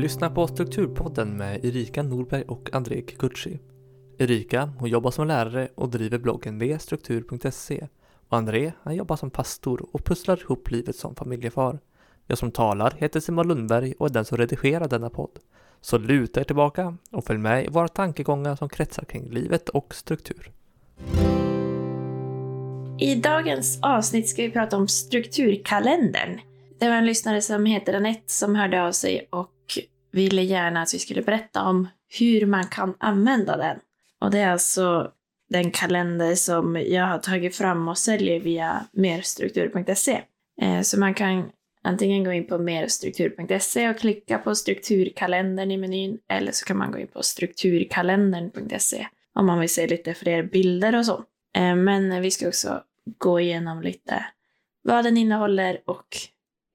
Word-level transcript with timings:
lyssnar 0.00 0.30
på 0.30 0.46
Strukturpodden 0.46 1.36
med 1.36 1.64
Erika 1.64 2.02
Norberg 2.02 2.42
och 2.42 2.70
André 2.72 3.02
Kikuchi. 3.08 3.58
Erika, 4.18 4.72
hon 4.78 4.88
jobbar 4.88 5.10
som 5.10 5.26
lärare 5.26 5.68
och 5.74 5.88
driver 5.88 6.18
bloggen 6.18 6.58
vstruktur.se 6.58 7.88
och 8.28 8.36
André, 8.36 8.72
han 8.82 8.96
jobbar 8.96 9.16
som 9.16 9.30
pastor 9.30 9.86
och 9.92 10.04
pusslar 10.04 10.40
ihop 10.40 10.70
livet 10.70 10.96
som 10.96 11.14
familjefar. 11.14 11.78
Jag 12.26 12.38
som 12.38 12.50
talar 12.50 12.94
heter 12.98 13.20
Simon 13.20 13.48
Lundberg 13.48 13.94
och 13.98 14.06
är 14.06 14.12
den 14.12 14.24
som 14.24 14.38
redigerar 14.38 14.88
denna 14.88 15.10
podd. 15.10 15.38
Så 15.80 15.98
luta 15.98 16.40
er 16.40 16.44
tillbaka 16.44 16.96
och 17.10 17.24
följ 17.24 17.38
med 17.38 17.64
i 17.64 17.68
våra 17.68 17.88
tankegångar 17.88 18.56
som 18.56 18.68
kretsar 18.68 19.04
kring 19.04 19.30
livet 19.30 19.68
och 19.68 19.94
struktur. 19.94 20.50
I 22.98 23.14
dagens 23.14 23.78
avsnitt 23.82 24.28
ska 24.28 24.42
vi 24.42 24.50
prata 24.50 24.76
om 24.76 24.88
strukturkalendern. 24.88 26.40
Det 26.78 26.88
var 26.88 26.96
en 26.96 27.06
lyssnare 27.06 27.42
som 27.42 27.66
heter 27.66 27.94
Anette 27.94 28.32
som 28.32 28.54
hörde 28.54 28.82
av 28.82 28.92
sig 28.92 29.28
och 29.30 29.50
ville 30.10 30.42
gärna 30.42 30.82
att 30.82 30.94
vi 30.94 30.98
skulle 30.98 31.22
berätta 31.22 31.62
om 31.62 31.88
hur 32.18 32.46
man 32.46 32.66
kan 32.66 32.94
använda 32.98 33.56
den. 33.56 33.78
Och 34.20 34.30
det 34.30 34.38
är 34.38 34.52
alltså 34.52 35.12
den 35.50 35.70
kalender 35.70 36.34
som 36.34 36.76
jag 36.76 37.06
har 37.06 37.18
tagit 37.18 37.56
fram 37.56 37.88
och 37.88 37.98
säljer 37.98 38.40
via 38.40 38.86
merstruktur.se. 38.92 40.22
Eh, 40.60 40.80
så 40.80 40.98
man 40.98 41.14
kan 41.14 41.50
antingen 41.82 42.24
gå 42.24 42.32
in 42.32 42.46
på 42.46 42.58
merstruktur.se 42.58 43.88
och 43.88 43.98
klicka 43.98 44.38
på 44.38 44.54
strukturkalendern 44.54 45.70
i 45.70 45.76
menyn 45.76 46.18
eller 46.28 46.52
så 46.52 46.64
kan 46.64 46.78
man 46.78 46.92
gå 46.92 46.98
in 46.98 47.06
på 47.06 47.22
strukturkalendern.se 47.22 49.06
om 49.34 49.46
man 49.46 49.60
vill 49.60 49.68
se 49.68 49.86
lite 49.86 50.14
fler 50.14 50.42
bilder 50.42 50.96
och 50.96 51.06
så. 51.06 51.24
Eh, 51.56 51.74
men 51.74 52.22
vi 52.22 52.30
ska 52.30 52.48
också 52.48 52.82
gå 53.18 53.40
igenom 53.40 53.82
lite 53.82 54.26
vad 54.82 55.04
den 55.04 55.16
innehåller 55.16 55.80
och 55.86 56.06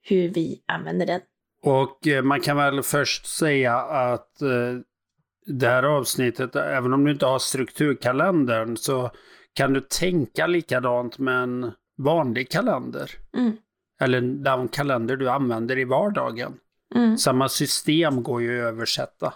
hur 0.02 0.30
vi 0.30 0.62
använder 0.66 1.06
den. 1.06 1.22
Och 1.66 2.08
eh, 2.08 2.24
man 2.24 2.42
kan 2.42 2.58
väl 2.58 2.84
först 2.84 3.26
säga 3.26 3.76
att 3.78 4.42
eh, 4.42 4.80
det 5.46 5.68
här 5.68 5.84
avsnittet, 5.84 6.56
även 6.56 6.94
om 6.94 7.04
du 7.04 7.12
inte 7.12 7.26
har 7.26 7.40
strukturkalendern, 7.40 8.78
så 8.78 9.12
kan 9.54 9.74
du 9.74 9.82
tänka 9.82 10.48
likadant 10.48 11.18
med 11.18 11.44
en 11.44 11.72
vanlig 11.98 12.50
kalender. 12.50 13.12
Mm. 13.38 13.58
Eller 14.02 14.22
den 14.22 14.68
kalender 14.68 15.16
du 15.16 15.30
använder 15.30 15.78
i 15.78 15.84
vardagen. 15.84 16.54
Mm. 16.96 17.18
Samma 17.18 17.50
system 17.50 18.24
går 18.24 18.42
ju 18.42 18.62
att 18.62 18.74
översätta. 18.74 19.34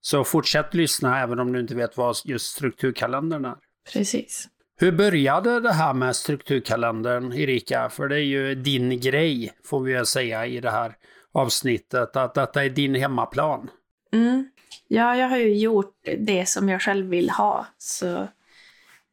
Så 0.00 0.24
fortsätt 0.24 0.74
lyssna 0.74 1.20
även 1.20 1.38
om 1.38 1.52
du 1.52 1.60
inte 1.60 1.74
vet 1.74 1.96
vad 1.96 2.16
just 2.24 2.46
strukturkalendern 2.46 3.44
är. 3.44 3.56
Precis. 3.92 4.48
Hur 4.76 4.92
började 4.92 5.60
det 5.60 5.72
här 5.72 5.94
med 5.94 6.16
strukturkalendern, 6.16 7.32
Erika? 7.32 7.88
För 7.88 8.08
det 8.08 8.16
är 8.16 8.24
ju 8.24 8.54
din 8.54 9.00
grej, 9.00 9.52
får 9.64 9.80
vi 9.80 10.06
säga 10.06 10.46
i 10.46 10.60
det 10.60 10.70
här 10.70 10.96
avsnittet, 11.32 12.16
att 12.16 12.34
detta 12.34 12.64
är 12.64 12.70
din 12.70 12.94
hemmaplan. 12.94 13.70
Mm. 14.12 14.50
Ja, 14.88 15.16
jag 15.16 15.28
har 15.28 15.36
ju 15.36 15.56
gjort 15.56 16.08
det 16.18 16.48
som 16.48 16.68
jag 16.68 16.82
själv 16.82 17.06
vill 17.06 17.30
ha, 17.30 17.66
så 17.78 18.28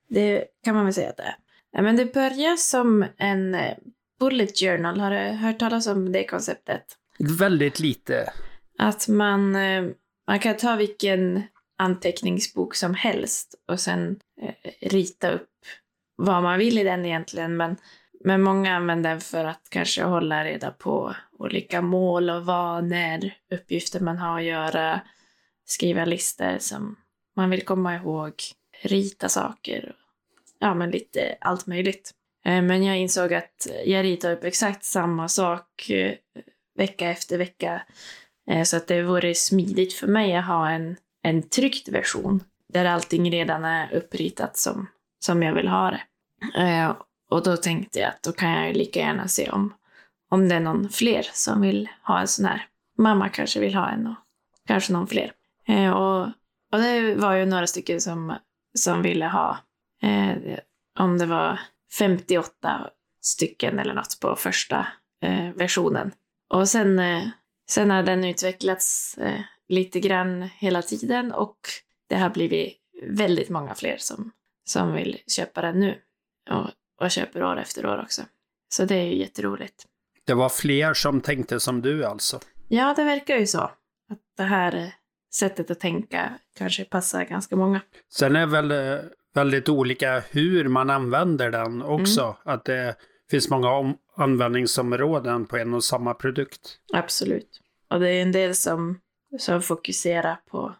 det 0.09 0.45
kan 0.63 0.75
man 0.75 0.85
väl 0.85 0.93
säga 0.93 1.09
att 1.09 1.17
det 1.17 1.35
är. 1.73 1.81
Men 1.81 1.95
det 1.95 2.13
börjar 2.13 2.55
som 2.55 3.05
en 3.17 3.55
eh, 3.55 3.77
bullet 4.19 4.59
journal. 4.59 4.99
Har 4.99 5.11
du 5.11 5.17
hört 5.17 5.59
talas 5.59 5.87
om 5.87 6.11
det 6.11 6.23
konceptet? 6.23 6.83
Väldigt 7.19 7.79
lite. 7.79 8.33
Att 8.77 9.07
man, 9.07 9.55
eh, 9.55 9.83
man 10.27 10.39
kan 10.39 10.57
ta 10.57 10.75
vilken 10.75 11.43
anteckningsbok 11.77 12.75
som 12.75 12.93
helst 12.93 13.55
och 13.67 13.79
sen 13.79 14.19
eh, 14.41 14.71
rita 14.81 15.31
upp 15.31 15.49
vad 16.15 16.43
man 16.43 16.59
vill 16.59 16.77
i 16.77 16.83
den 16.83 17.05
egentligen. 17.05 17.57
Men, 17.57 17.77
men 18.23 18.41
många 18.41 18.75
använder 18.75 19.09
den 19.09 19.21
för 19.21 19.45
att 19.45 19.67
kanske 19.69 20.03
hålla 20.03 20.45
reda 20.45 20.71
på 20.71 21.15
olika 21.39 21.81
mål 21.81 22.29
och 22.29 22.45
vanor, 22.45 23.31
uppgifter 23.51 23.99
man 23.99 24.17
har 24.17 24.39
att 24.39 24.45
göra, 24.45 25.01
skriva 25.65 26.05
listor 26.05 26.57
som 26.59 26.95
man 27.35 27.49
vill 27.49 27.65
komma 27.65 27.95
ihåg, 27.95 28.33
rita 28.81 29.29
saker. 29.29 29.95
Ja, 30.59 30.73
men 30.73 30.91
lite 30.91 31.37
allt 31.41 31.67
möjligt. 31.67 32.11
Eh, 32.45 32.61
men 32.61 32.83
jag 32.83 32.97
insåg 32.97 33.33
att 33.33 33.67
jag 33.85 34.03
ritar 34.03 34.31
upp 34.31 34.43
exakt 34.43 34.83
samma 34.83 35.27
sak 35.27 35.89
eh, 35.89 36.15
vecka 36.75 37.09
efter 37.09 37.37
vecka. 37.37 37.81
Eh, 38.49 38.63
så 38.63 38.77
att 38.77 38.87
det 38.87 39.03
vore 39.03 39.35
smidigt 39.35 39.93
för 39.93 40.07
mig 40.07 40.35
att 40.35 40.45
ha 40.45 40.69
en, 40.69 40.95
en 41.23 41.49
tryckt 41.49 41.89
version 41.89 42.43
där 42.73 42.85
allting 42.85 43.31
redan 43.31 43.65
är 43.65 43.93
uppritat 43.93 44.57
som, 44.57 44.87
som 45.19 45.43
jag 45.43 45.53
vill 45.53 45.67
ha 45.67 45.91
det. 45.91 46.01
Och 47.29 47.43
då 47.43 47.57
tänkte 47.57 47.99
jag 47.99 48.09
att 48.09 48.23
då 48.23 48.31
kan 48.31 48.51
jag 48.51 48.67
ju 48.67 48.73
lika 48.73 48.99
gärna 48.99 49.27
se 49.27 49.49
om, 49.49 49.73
om 50.29 50.49
det 50.49 50.55
är 50.55 50.59
någon 50.59 50.89
fler 50.89 51.27
som 51.33 51.61
vill 51.61 51.89
ha 52.03 52.19
en 52.19 52.27
sån 52.27 52.45
här. 52.45 52.65
Mamma 52.97 53.29
kanske 53.29 53.59
vill 53.59 53.75
ha 53.75 53.89
en 53.89 54.07
och 54.07 54.15
kanske 54.67 54.93
någon 54.93 55.07
fler. 55.07 55.31
Eh, 55.67 55.89
Och, 55.91 56.21
och 56.71 56.79
det 56.79 57.15
var 57.15 57.33
ju 57.33 57.45
några 57.45 57.67
stycken 57.67 58.01
som, 58.01 58.35
som 58.77 59.01
ville 59.01 59.25
ha, 59.25 59.57
eh, 60.03 60.59
om 60.99 61.17
det 61.17 61.25
var 61.25 61.59
58 61.97 62.89
stycken 63.21 63.79
eller 63.79 63.93
något 63.93 64.19
på 64.21 64.35
första 64.35 64.87
eh, 65.21 65.49
versionen. 65.55 66.11
Och 66.49 66.69
sen, 66.69 66.99
eh, 66.99 67.27
sen 67.69 67.89
har 67.91 68.03
den 68.03 68.23
utvecklats 68.23 69.17
eh, 69.17 69.41
lite 69.67 69.99
grann 69.99 70.41
hela 70.43 70.81
tiden 70.81 71.31
och 71.31 71.59
det 72.09 72.15
har 72.17 72.29
blivit 72.29 72.77
väldigt 73.03 73.49
många 73.49 73.75
fler 73.75 73.97
som, 73.97 74.31
som 74.65 74.93
vill 74.93 75.17
köpa 75.27 75.61
den 75.61 75.79
nu. 75.79 76.01
Och, 76.49 76.69
och 77.01 77.11
köper 77.11 77.43
år 77.43 77.59
efter 77.59 77.85
år 77.85 78.01
också. 78.01 78.21
Så 78.69 78.85
det 78.85 78.95
är 78.95 79.03
ju 79.05 79.15
jätteroligt. 79.17 79.85
Det 80.29 80.35
var 80.35 80.49
fler 80.49 80.93
som 80.93 81.21
tänkte 81.21 81.59
som 81.59 81.81
du 81.81 82.05
alltså. 82.05 82.39
Ja, 82.67 82.93
det 82.97 83.03
verkar 83.03 83.37
ju 83.37 83.47
så. 83.47 83.59
Att 83.59 84.19
det 84.37 84.43
här 84.43 84.75
eh, 84.75 84.87
sättet 85.33 85.71
att 85.71 85.79
tänka 85.79 86.33
kanske 86.57 86.85
passar 86.85 87.23
ganska 87.23 87.55
många. 87.55 87.81
Sen 88.13 88.35
är 88.35 88.45
väl 88.45 88.71
eh, 88.71 88.99
väldigt 89.33 89.69
olika 89.69 90.23
hur 90.31 90.67
man 90.67 90.89
använder 90.89 91.51
den 91.51 91.81
också. 91.81 92.37
Att 92.43 92.65
det 92.65 92.95
finns 93.31 93.49
många 93.49 93.71
om- 93.71 93.97
användningsområden 94.15 95.45
på 95.45 95.57
en 95.57 95.73
och 95.73 95.83
samma 95.83 96.13
produkt. 96.13 96.77
Absolut. 96.93 97.61
Och 97.89 97.99
det 97.99 98.09
är 98.09 98.21
en 98.21 98.31
del 98.31 98.55
som, 98.55 98.99
som 99.39 99.61
fokuserar 99.61 100.39
på 100.49 100.75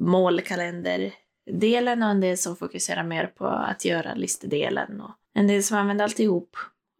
målkalenderdelen 0.00 2.02
och 2.02 2.08
en 2.08 2.20
del 2.20 2.38
som 2.38 2.56
fokuserar 2.56 3.04
mer 3.04 3.26
på 3.26 3.46
att 3.46 3.84
göra 3.84 4.14
listedelen 4.14 5.00
och 5.00 5.10
en 5.34 5.46
del 5.46 5.62
som 5.62 5.76
använder 5.76 6.04
alltihop. 6.04 6.56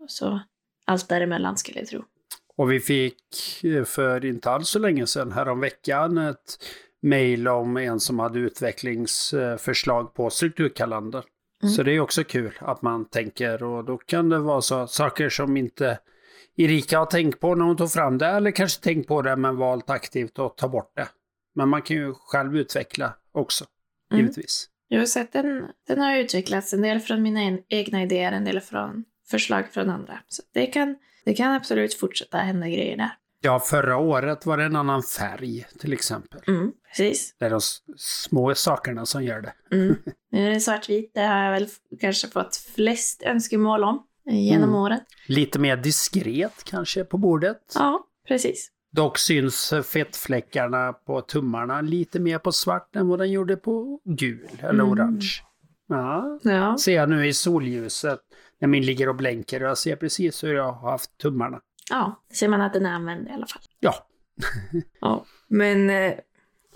Så 0.09 0.41
allt 0.89 1.09
däremellan 1.09 1.57
skulle 1.57 1.79
jag 1.79 1.89
tro. 1.89 2.05
Och 2.57 2.73
vi 2.73 2.81
fick 2.81 3.65
eh, 3.65 3.85
för 3.85 4.25
inte 4.25 4.51
alls 4.51 4.69
så 4.69 4.79
länge 4.79 5.07
sedan, 5.07 5.33
häromveckan, 5.33 6.19
ett 6.19 6.59
mejl 7.03 7.49
om 7.49 7.77
en 7.77 8.01
som 8.01 8.19
hade 8.19 8.39
utvecklingsförslag 8.39 10.15
på 10.15 10.31
strukturkalender. 10.31 11.25
Mm. 11.63 11.75
Så 11.75 11.83
det 11.83 11.93
är 11.93 12.01
också 12.01 12.25
kul 12.25 12.59
att 12.61 12.83
man 12.83 13.05
tänker 13.05 13.63
och 13.63 13.85
då 13.85 13.97
kan 13.97 14.29
det 14.29 14.39
vara 14.39 14.61
så 14.61 14.87
saker 14.87 15.29
som 15.29 15.57
inte 15.57 15.99
Erika 16.57 16.99
har 16.99 17.07
tänkt 17.07 17.41
på 17.41 17.55
när 17.55 17.65
hon 17.65 17.77
tog 17.77 17.93
fram 17.93 18.19
det 18.19 18.27
eller 18.27 18.51
kanske 18.51 18.83
tänkt 18.83 19.09
på 19.09 19.23
det 19.23 19.37
men 19.37 19.57
valt 19.57 19.91
aktivt 19.91 20.39
att 20.39 20.57
ta 20.57 20.69
bort 20.69 20.93
det. 20.97 21.09
Men 21.55 21.69
man 21.69 21.83
kan 21.83 21.97
ju 21.97 22.15
själv 22.15 22.57
utveckla 22.57 23.15
också, 23.33 23.65
Mm. 24.13 24.21
givetvis. 24.23 24.69
Jag 24.89 24.99
har 24.99 25.07
sett 25.07 25.33
den, 25.33 25.65
den 25.87 26.01
har 26.01 26.17
utvecklats 26.17 26.73
en 26.73 26.83
del 26.83 27.01
från 27.01 27.23
mina 27.23 27.59
egna 27.69 28.03
idéer, 28.03 28.33
en 28.33 28.45
del 28.45 28.61
från 28.61 29.05
förslag 29.31 29.65
från 29.73 29.91
andra. 29.91 30.19
Så 30.29 30.43
det 30.55 30.67
kan, 30.67 30.97
det 31.25 31.35
kan 31.35 31.53
absolut 31.55 31.95
fortsätta 31.95 32.39
hända 32.39 32.69
grejer 32.69 32.97
där. 32.97 33.11
Ja, 33.41 33.61
förra 33.61 33.97
året 33.97 34.47
var 34.47 34.57
det 34.57 34.65
en 34.65 34.77
annan 34.77 35.03
färg 35.03 35.67
till 35.79 35.93
exempel. 35.93 36.41
Mm, 36.47 36.73
precis. 36.89 37.35
Det 37.39 37.45
är 37.47 37.51
de 37.51 37.61
små 37.97 38.55
sakerna 38.55 39.07
som 39.07 39.25
gör 39.25 39.41
det. 39.41 39.53
Mm. 39.77 39.97
Nu 40.31 40.47
är 40.47 40.51
det 40.51 40.61
svartvit. 40.61 41.11
Det 41.15 41.21
har 41.21 41.45
jag 41.45 41.53
väl 41.53 41.69
kanske 42.01 42.29
fått 42.29 42.57
flest 42.57 43.23
önskemål 43.23 43.85
om 43.85 44.03
eh, 44.31 44.45
genom 44.45 44.69
Mm. 44.69 44.75
åren. 44.75 45.01
Lite 45.27 45.59
mer 45.59 45.77
diskret 45.77 46.65
kanske 46.65 47.05
på 47.05 47.19
bordet. 47.19 47.59
Ja, 47.75 48.05
precis. 48.29 48.71
Dock 48.93 49.19
syns 49.19 49.73
fettfläckarna 49.85 50.93
på 50.93 51.21
tummarna 51.21 51.81
lite 51.81 52.21
mer 52.21 52.39
på 52.39 52.53
svart 52.53 52.97
än 52.97 53.09
vad 53.09 53.19
den 53.19 53.31
gjorde 53.31 53.57
på 53.57 54.01
gul 54.05 54.49
eller 54.61 54.71
Mm. 54.71 54.89
orange. 54.91 55.27
Ja, 55.89 56.39
Ja. 56.43 56.77
ser 56.79 56.95
jag 56.95 57.09
nu 57.09 57.27
i 57.27 57.33
solljuset 57.33 58.21
när 58.61 58.69
min 58.69 58.87
ligger 58.87 59.09
och 59.09 59.17
blänker 59.17 59.63
och 59.63 59.69
jag 59.69 59.79
ser 59.79 59.97
precis 59.97 60.45
hur 60.45 60.55
jag 60.55 60.73
har 60.73 60.91
haft 60.91 61.19
tummarna. 61.19 61.61
Ja, 61.91 62.23
ser 62.33 62.49
man 62.49 62.61
att 62.61 62.73
den 62.73 62.87
är 62.87 62.91
använd 62.91 63.29
i 63.29 63.31
alla 63.31 63.47
fall. 63.47 63.63
Ja, 63.81 64.09
Ja. 65.01 65.25
Men 65.49 65.91
eh, 65.91 66.15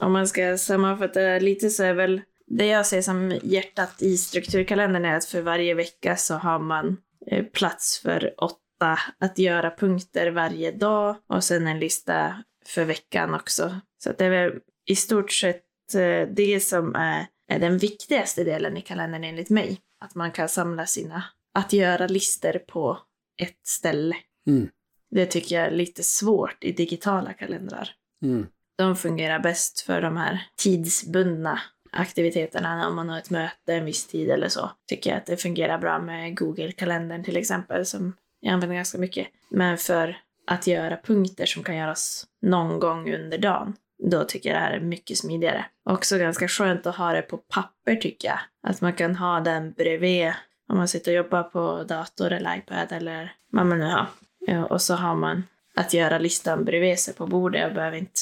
om 0.01 0.13
man 0.13 0.29
ska 0.29 0.59
sammanfatta 0.59 1.21
lite 1.21 1.71
så 1.71 1.83
är 1.83 1.95
väl 1.95 2.21
det 2.47 2.67
jag 2.67 2.87
ser 2.87 3.03
som 3.03 3.39
hjärtat 3.43 4.03
i 4.03 4.17
strukturkalendern 4.17 5.05
är 5.05 5.17
att 5.17 5.25
för 5.25 5.43
varje 5.43 5.75
vecka 5.75 6.17
så 6.17 6.35
har 6.35 6.59
man 6.59 6.97
eh, 7.27 7.45
plats 7.45 8.01
för 8.03 8.35
åtta 8.39 8.99
att 9.19 9.39
göra 9.39 9.71
punkter 9.71 10.31
varje 10.31 10.73
dag 10.73 11.17
och 11.27 11.45
sen 11.45 11.67
en 11.67 11.79
lista 11.79 12.45
för 12.67 12.85
veckan 12.85 13.35
också. 13.35 13.81
Så 13.99 14.11
att 14.11 14.19
det 14.19 14.25
är 14.25 14.31
väl 14.31 14.61
i 14.87 14.97
stort 14.97 15.33
sett 15.33 15.65
eh, 15.95 16.29
det 16.35 16.63
som 16.63 16.95
är, 16.95 17.27
är 17.49 17.59
den 17.59 17.79
viktigaste 17.79 18.45
delen 18.45 18.77
i 18.77 18.81
kalendern 18.81 19.25
enligt 19.25 19.51
mig. 19.51 19.81
Att 20.01 20.15
man 20.15 20.33
kan 20.33 20.49
samla 20.49 20.87
sina 20.87 21.25
att 21.55 21.73
göra-listor 21.73 22.59
på 22.59 22.99
ett 23.43 23.67
ställe. 23.67 24.17
Mm. 24.47 24.69
Det 25.11 25.27
tycker 25.27 25.57
jag 25.57 25.67
är 25.67 25.71
lite 25.71 26.03
svårt 26.03 26.65
i 26.65 26.73
digitala 26.73 27.33
kalendrar. 27.33 27.91
mm. 28.23 28.47
de 28.77 28.97
fungerar 28.97 29.39
bäst 29.39 29.81
för 29.81 30.03
de 30.03 30.17
här 30.17 30.47
tidsbundna 30.57 31.61
aktiviteterna. 31.93 32.89
Om 32.89 32.97
man 32.97 33.09
har 33.09 33.19
ett 33.19 33.31
möte 33.31 33.75
en 33.75 33.85
viss 33.85 34.07
tid 34.07 34.31
eller 34.31 34.49
så. 34.49 34.71
Tycker 34.89 35.11
jag 35.11 35.17
att 35.17 35.27
det 35.27 35.37
fungerar 35.37 35.79
bra 35.79 35.99
med 35.99 36.39
Google-kalendern 36.39 37.25
till 37.25 37.37
exempel 37.37 37.87
som 37.87 38.17
jag 38.41 38.53
använder 38.53 38.77
ganska 38.77 38.99
mycket. 38.99 39.29
Men 39.51 39.79
för 39.79 40.19
att 40.47 40.67
göra 40.67 40.97
punkter 40.97 41.47
som 41.47 41.63
kan 41.63 41.77
göras 41.77 42.27
någon 42.43 42.81
gång 42.81 43.15
under 43.15 43.39
dagen, 43.39 43.77
då 44.11 44.25
tycker 44.25 44.49
jag 44.49 44.59
det 44.59 44.65
här 44.65 44.73
är 44.73 44.81
mycket 44.81 45.19
smidigare. 45.19 45.65
Också 45.91 46.19
ganska 46.19 46.49
skönt 46.49 46.87
att 46.87 46.97
ha 46.97 47.13
det 47.13 47.23
på 47.23 47.37
papper 47.37 47.97
tycker 47.97 48.29
jag. 48.29 48.39
Att 48.63 48.81
man 48.81 48.93
kan 48.93 49.17
ha 49.17 49.41
den 49.41 49.73
bredvid 49.73 50.33
om 50.73 50.79
man 50.79 50.89
sitter 50.89 51.11
och 51.11 51.17
jobbar 51.17 51.43
på 51.43 51.85
dator 51.85 52.33
eller 52.33 52.57
iPad 52.57 52.93
eller 52.93 53.33
vad 53.51 53.67
man 53.67 53.79
nu 53.79 53.85
har. 53.85 54.07
Ja, 54.41 54.67
och 54.67 54.83
så 54.83 54.95
har 54.95 55.15
man 55.15 55.43
att 55.75 55.95
göra-listan 55.95 56.65
bredvid 56.65 56.99
sig 56.99 57.15
på 57.15 57.27
bordet 57.27 57.69
och 57.69 57.75
behöver 57.75 57.97
inte 57.97 58.21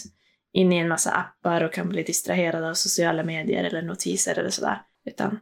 in 0.52 0.72
i 0.72 0.76
en 0.78 0.88
massa 0.88 1.10
appar 1.10 1.64
och 1.64 1.72
kan 1.72 1.88
bli 1.88 2.02
distraherad 2.02 2.64
av 2.64 2.74
sociala 2.74 3.24
medier 3.24 3.64
eller 3.64 3.82
notiser 3.82 4.38
eller 4.38 4.50
sådär. 4.50 4.82
Utan 5.04 5.38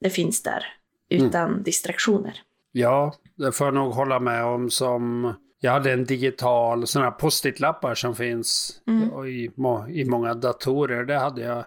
det 0.00 0.10
finns 0.10 0.42
där 0.42 0.64
utan 1.08 1.50
mm. 1.50 1.62
distraktioner. 1.62 2.42
Ja, 2.72 3.14
det 3.34 3.52
får 3.52 3.66
jag 3.66 3.74
nog 3.74 3.92
hålla 3.92 4.20
med 4.20 4.44
om 4.44 4.70
som 4.70 5.34
jag 5.60 5.72
hade 5.72 5.92
en 5.92 6.04
digital 6.04 6.86
sån 6.86 7.02
här 7.02 7.10
post-it-lappar 7.10 7.94
som 7.94 8.16
finns 8.16 8.80
mm. 8.86 9.26
i, 9.26 9.50
i 9.88 10.04
många 10.04 10.34
datorer. 10.34 11.04
Det 11.04 11.18
hade 11.18 11.42
jag 11.42 11.64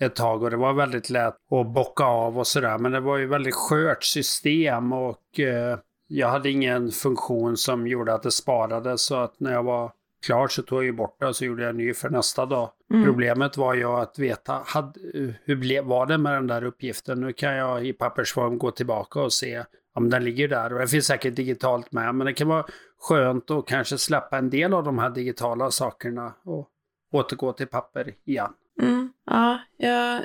ett 0.00 0.16
tag 0.16 0.42
och 0.42 0.50
det 0.50 0.56
var 0.56 0.72
väldigt 0.72 1.10
lätt 1.10 1.36
att 1.50 1.66
bocka 1.66 2.04
av 2.04 2.38
och 2.38 2.46
sådär. 2.46 2.78
Men 2.78 2.92
det 2.92 3.00
var 3.00 3.16
ju 3.16 3.26
väldigt 3.26 3.54
skört 3.54 4.04
system 4.04 4.92
och 4.92 5.40
eh, 5.40 5.78
jag 6.06 6.28
hade 6.28 6.50
ingen 6.50 6.90
funktion 6.90 7.56
som 7.56 7.86
gjorde 7.86 8.14
att 8.14 8.22
det 8.22 8.30
sparades. 8.30 9.02
Så 9.02 9.14
att 9.14 9.40
när 9.40 9.52
jag 9.52 9.62
var 9.62 9.92
klar 10.26 10.48
så 10.48 10.62
tog 10.62 10.78
jag 10.78 10.84
ju 10.84 10.92
bort 10.92 11.16
det 11.20 11.26
och 11.26 11.36
så 11.36 11.44
gjorde 11.44 11.62
jag 11.62 11.70
en 11.70 11.76
ny 11.76 11.94
för 11.94 12.10
nästa 12.10 12.46
dag. 12.46 12.70
Mm. 12.90 13.04
Problemet 13.04 13.56
var 13.56 13.74
ju 13.74 13.84
att 13.84 14.18
veta 14.18 14.62
hade, 14.66 15.00
hur 15.44 15.56
blev, 15.56 15.84
var 15.84 16.06
det 16.06 16.18
med 16.18 16.32
den 16.32 16.46
där 16.46 16.64
uppgiften. 16.64 17.20
Nu 17.20 17.32
kan 17.32 17.54
jag 17.54 17.86
i 17.86 17.92
pappersform 17.92 18.58
gå 18.58 18.70
tillbaka 18.70 19.20
och 19.20 19.32
se 19.32 19.64
om 19.94 20.10
den 20.10 20.24
ligger 20.24 20.48
där. 20.48 20.72
Och 20.72 20.80
det 20.80 20.88
finns 20.88 21.06
säkert 21.06 21.36
digitalt 21.36 21.92
med. 21.92 22.14
Men 22.14 22.26
det 22.26 22.32
kan 22.32 22.48
vara 22.48 22.66
skönt 23.00 23.50
att 23.50 23.66
kanske 23.66 23.98
släppa 23.98 24.38
en 24.38 24.50
del 24.50 24.74
av 24.74 24.84
de 24.84 24.98
här 24.98 25.10
digitala 25.10 25.70
sakerna 25.70 26.32
och 26.44 26.68
återgå 27.12 27.52
till 27.52 27.66
papper 27.66 28.14
igen. 28.24 28.52
Mm, 28.82 29.12
ja, 29.26 29.58
jag, 29.76 30.22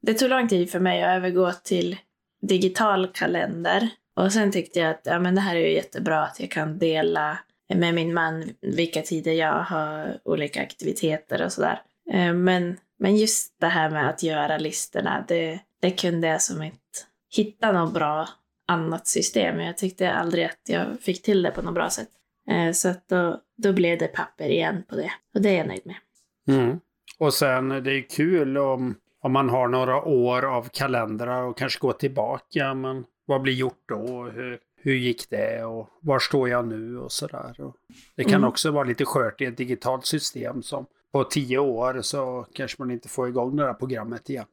det 0.00 0.14
tog 0.14 0.30
lång 0.30 0.48
tid 0.48 0.70
för 0.70 0.80
mig 0.80 1.02
att 1.02 1.16
övergå 1.16 1.52
till 1.52 1.96
digital 2.42 3.08
kalender. 3.08 3.88
Och 4.16 4.32
sen 4.32 4.52
tyckte 4.52 4.80
jag 4.80 4.90
att 4.90 5.02
ja, 5.04 5.18
men 5.18 5.34
det 5.34 5.40
här 5.40 5.56
är 5.56 5.60
ju 5.60 5.72
jättebra 5.72 6.22
att 6.22 6.40
jag 6.40 6.50
kan 6.50 6.78
dela 6.78 7.38
med 7.74 7.94
min 7.94 8.14
man 8.14 8.50
vilka 8.60 9.02
tider 9.02 9.32
jag 9.32 9.62
har 9.62 10.18
olika 10.24 10.62
aktiviteter 10.62 11.44
och 11.44 11.52
sådär. 11.52 11.82
Eh, 12.12 12.32
men, 12.32 12.76
men 12.98 13.16
just 13.16 13.60
det 13.60 13.66
här 13.66 13.90
med 13.90 14.08
att 14.08 14.22
göra 14.22 14.58
listorna, 14.58 15.24
det, 15.28 15.58
det 15.80 15.90
kunde 15.90 16.28
jag 16.28 16.42
som 16.42 16.62
inte 16.62 16.78
hitta 17.36 17.72
något 17.72 17.94
bra 17.94 18.28
annat 18.68 19.06
system. 19.06 19.60
Jag 19.60 19.76
tyckte 19.78 20.12
aldrig 20.12 20.44
att 20.44 20.60
jag 20.68 21.00
fick 21.00 21.22
till 21.22 21.42
det 21.42 21.50
på 21.50 21.62
något 21.62 21.74
bra 21.74 21.90
sätt. 21.90 22.08
Eh, 22.50 22.72
så 22.72 22.88
att 22.88 23.08
då, 23.08 23.40
då 23.56 23.72
blev 23.72 23.98
det 23.98 24.08
papper 24.08 24.48
igen 24.48 24.82
på 24.88 24.96
det. 24.96 25.10
Och 25.34 25.42
det 25.42 25.48
är 25.48 25.56
jag 25.56 25.68
nöjd 25.68 25.86
med. 25.86 25.96
Mm. 26.48 26.80
Och 27.18 27.34
sen 27.34 27.68
det 27.68 27.92
är 27.92 28.10
kul 28.10 28.58
om, 28.58 28.94
om 29.22 29.32
man 29.32 29.48
har 29.48 29.68
några 29.68 30.02
år 30.02 30.44
av 30.44 30.68
kalendrar 30.72 31.42
och 31.42 31.58
kanske 31.58 31.80
går 31.80 31.92
tillbaka. 31.92 32.74
Men 32.74 33.04
vad 33.26 33.42
blir 33.42 33.52
gjort 33.52 33.82
då? 33.88 34.30
Hur, 34.34 34.58
hur 34.82 34.94
gick 34.94 35.30
det 35.30 35.64
och 35.64 35.88
var 36.00 36.18
står 36.18 36.48
jag 36.48 36.68
nu 36.68 36.98
och 36.98 37.12
sådär. 37.12 37.54
Det 38.16 38.24
kan 38.24 38.34
mm. 38.34 38.48
också 38.48 38.70
vara 38.70 38.84
lite 38.84 39.04
skört 39.04 39.40
i 39.40 39.44
ett 39.44 39.56
digitalt 39.56 40.06
system 40.06 40.62
som 40.62 40.86
på 41.12 41.24
tio 41.24 41.58
år 41.58 42.00
så 42.02 42.46
kanske 42.52 42.82
man 42.82 42.90
inte 42.90 43.08
får 43.08 43.28
igång 43.28 43.56
det 43.56 43.62
där 43.62 43.74
programmet 43.74 44.30
igen. 44.30 44.44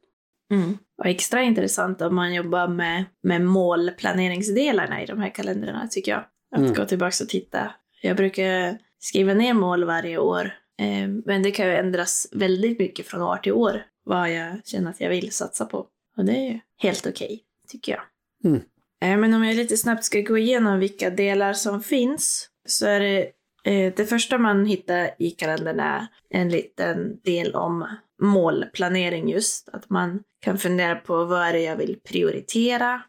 Mm. 0.52 0.78
Och 0.98 1.06
extra 1.06 1.42
intressant 1.42 2.02
om 2.02 2.14
man 2.14 2.34
jobbar 2.34 2.68
med, 2.68 3.04
med 3.22 3.42
målplaneringsdelarna 3.42 5.02
i 5.02 5.06
de 5.06 5.18
här 5.18 5.34
kalendrarna 5.34 5.88
tycker 5.90 6.12
jag. 6.12 6.24
Att 6.50 6.60
mm. 6.60 6.74
gå 6.74 6.84
tillbaka 6.84 7.24
och 7.24 7.28
titta. 7.28 7.70
Jag 8.02 8.16
brukar 8.16 8.78
skriva 8.98 9.34
ner 9.34 9.54
mål 9.54 9.84
varje 9.84 10.18
år. 10.18 10.52
Eh, 10.78 11.08
men 11.24 11.42
det 11.42 11.50
kan 11.50 11.66
ju 11.66 11.76
ändras 11.76 12.28
väldigt 12.32 12.78
mycket 12.78 13.06
från 13.06 13.22
år 13.22 13.36
till 13.36 13.52
år. 13.52 13.82
Vad 14.04 14.32
jag 14.32 14.66
känner 14.66 14.90
att 14.90 15.00
jag 15.00 15.10
vill 15.10 15.32
satsa 15.32 15.64
på. 15.64 15.86
Och 16.16 16.24
det 16.24 16.32
är 16.32 16.52
ju 16.52 16.60
helt 16.78 17.06
okej, 17.06 17.26
okay, 17.26 17.38
tycker 17.68 17.92
jag. 17.92 18.02
Mm. 18.44 18.62
Eh, 19.00 19.16
men 19.20 19.34
om 19.34 19.44
jag 19.44 19.56
lite 19.56 19.76
snabbt 19.76 20.04
ska 20.04 20.20
gå 20.20 20.38
igenom 20.38 20.78
vilka 20.78 21.10
delar 21.10 21.52
som 21.52 21.82
finns 21.82 22.50
så 22.66 22.86
är 22.86 23.00
det 23.00 23.32
eh, 23.64 23.92
det 23.96 24.06
första 24.06 24.38
man 24.38 24.66
hittar 24.66 25.10
i 25.18 25.30
kalendern 25.30 25.80
är 25.80 26.06
en 26.30 26.48
liten 26.48 27.20
del 27.24 27.54
om 27.54 27.86
målplanering 28.22 29.28
just. 29.28 29.68
Att 29.68 29.90
man 29.90 30.22
kan 30.40 30.58
fundera 30.58 30.96
på 30.96 31.24
vad 31.24 31.42
är 31.42 31.52
det 31.52 31.62
jag 31.62 31.76
vill 31.76 32.00
prioritera? 32.04 33.02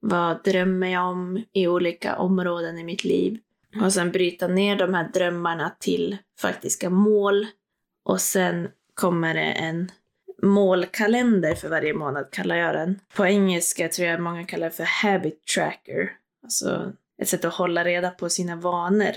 Vad 0.00 0.44
drömmer 0.44 0.86
jag 0.86 1.08
om 1.08 1.44
i 1.52 1.66
olika 1.66 2.16
områden 2.16 2.78
i 2.78 2.84
mitt 2.84 3.04
liv? 3.04 3.38
Och 3.80 3.92
sen 3.92 4.12
bryta 4.12 4.48
ner 4.48 4.76
de 4.76 4.94
här 4.94 5.08
drömmarna 5.14 5.76
till 5.78 6.16
faktiska 6.40 6.90
mål. 6.90 7.46
Och 8.04 8.20
sen 8.20 8.68
kommer 8.94 9.34
det 9.34 9.52
en 9.52 9.90
målkalender 10.42 11.54
för 11.54 11.68
varje 11.68 11.94
månad 11.94 12.30
kallar 12.30 12.56
jag 12.56 12.74
den. 12.74 13.00
På 13.16 13.26
engelska 13.26 13.88
tror 13.88 14.08
jag 14.08 14.20
många 14.20 14.44
kallar 14.44 14.66
det 14.66 14.76
för 14.76 14.84
habit 14.84 15.46
tracker. 15.46 16.12
Alltså 16.42 16.92
ett 17.22 17.28
sätt 17.28 17.44
att 17.44 17.54
hålla 17.54 17.84
reda 17.84 18.10
på 18.10 18.28
sina 18.28 18.56
vanor. 18.56 19.12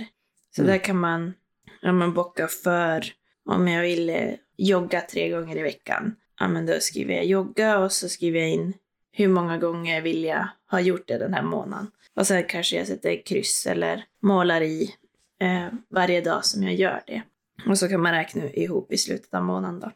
Så 0.56 0.62
mm. 0.62 0.72
där 0.72 0.78
kan 0.84 0.98
man, 0.98 1.34
ja, 1.82 1.92
man 1.92 2.14
bocka 2.14 2.48
för 2.48 3.06
om 3.46 3.68
jag 3.68 3.82
vill 3.82 4.10
eh, 4.10 4.32
jogga 4.58 5.02
tre 5.02 5.30
gånger 5.30 5.58
i 5.58 5.62
veckan. 5.62 6.16
Ja, 6.40 6.48
men 6.48 6.66
då 6.66 6.74
skriver 6.80 7.14
jag 7.14 7.26
jogga 7.26 7.80
och 7.80 7.92
så 7.92 8.10
skriver 8.10 8.40
jag 8.40 8.50
in 8.50 8.74
hur 9.18 9.28
många 9.28 9.58
gånger 9.58 10.02
vill 10.02 10.24
jag 10.24 10.48
ha 10.72 10.80
gjort 10.80 11.08
det 11.08 11.18
den 11.18 11.34
här 11.34 11.44
månaden. 11.44 11.92
Och 12.16 12.28
sen 12.28 12.44
kanske 12.44 12.78
jag 12.78 12.88
sätter 12.88 13.26
kryss 13.26 13.68
eller 13.68 14.06
målar 14.22 14.62
i 14.62 14.96
eh, 15.42 15.68
varje 15.90 16.22
dag 16.22 16.46
som 16.46 16.64
jag 16.64 16.74
gör 16.74 17.04
det. 17.08 17.22
Och 17.70 17.78
så 17.78 17.88
kan 17.88 18.02
man 18.02 18.12
räkna 18.12 18.50
ihop 18.50 18.92
i 18.92 18.98
slutet 18.98 19.34
av 19.34 19.44
månaden 19.44 19.80
då. 19.80 19.92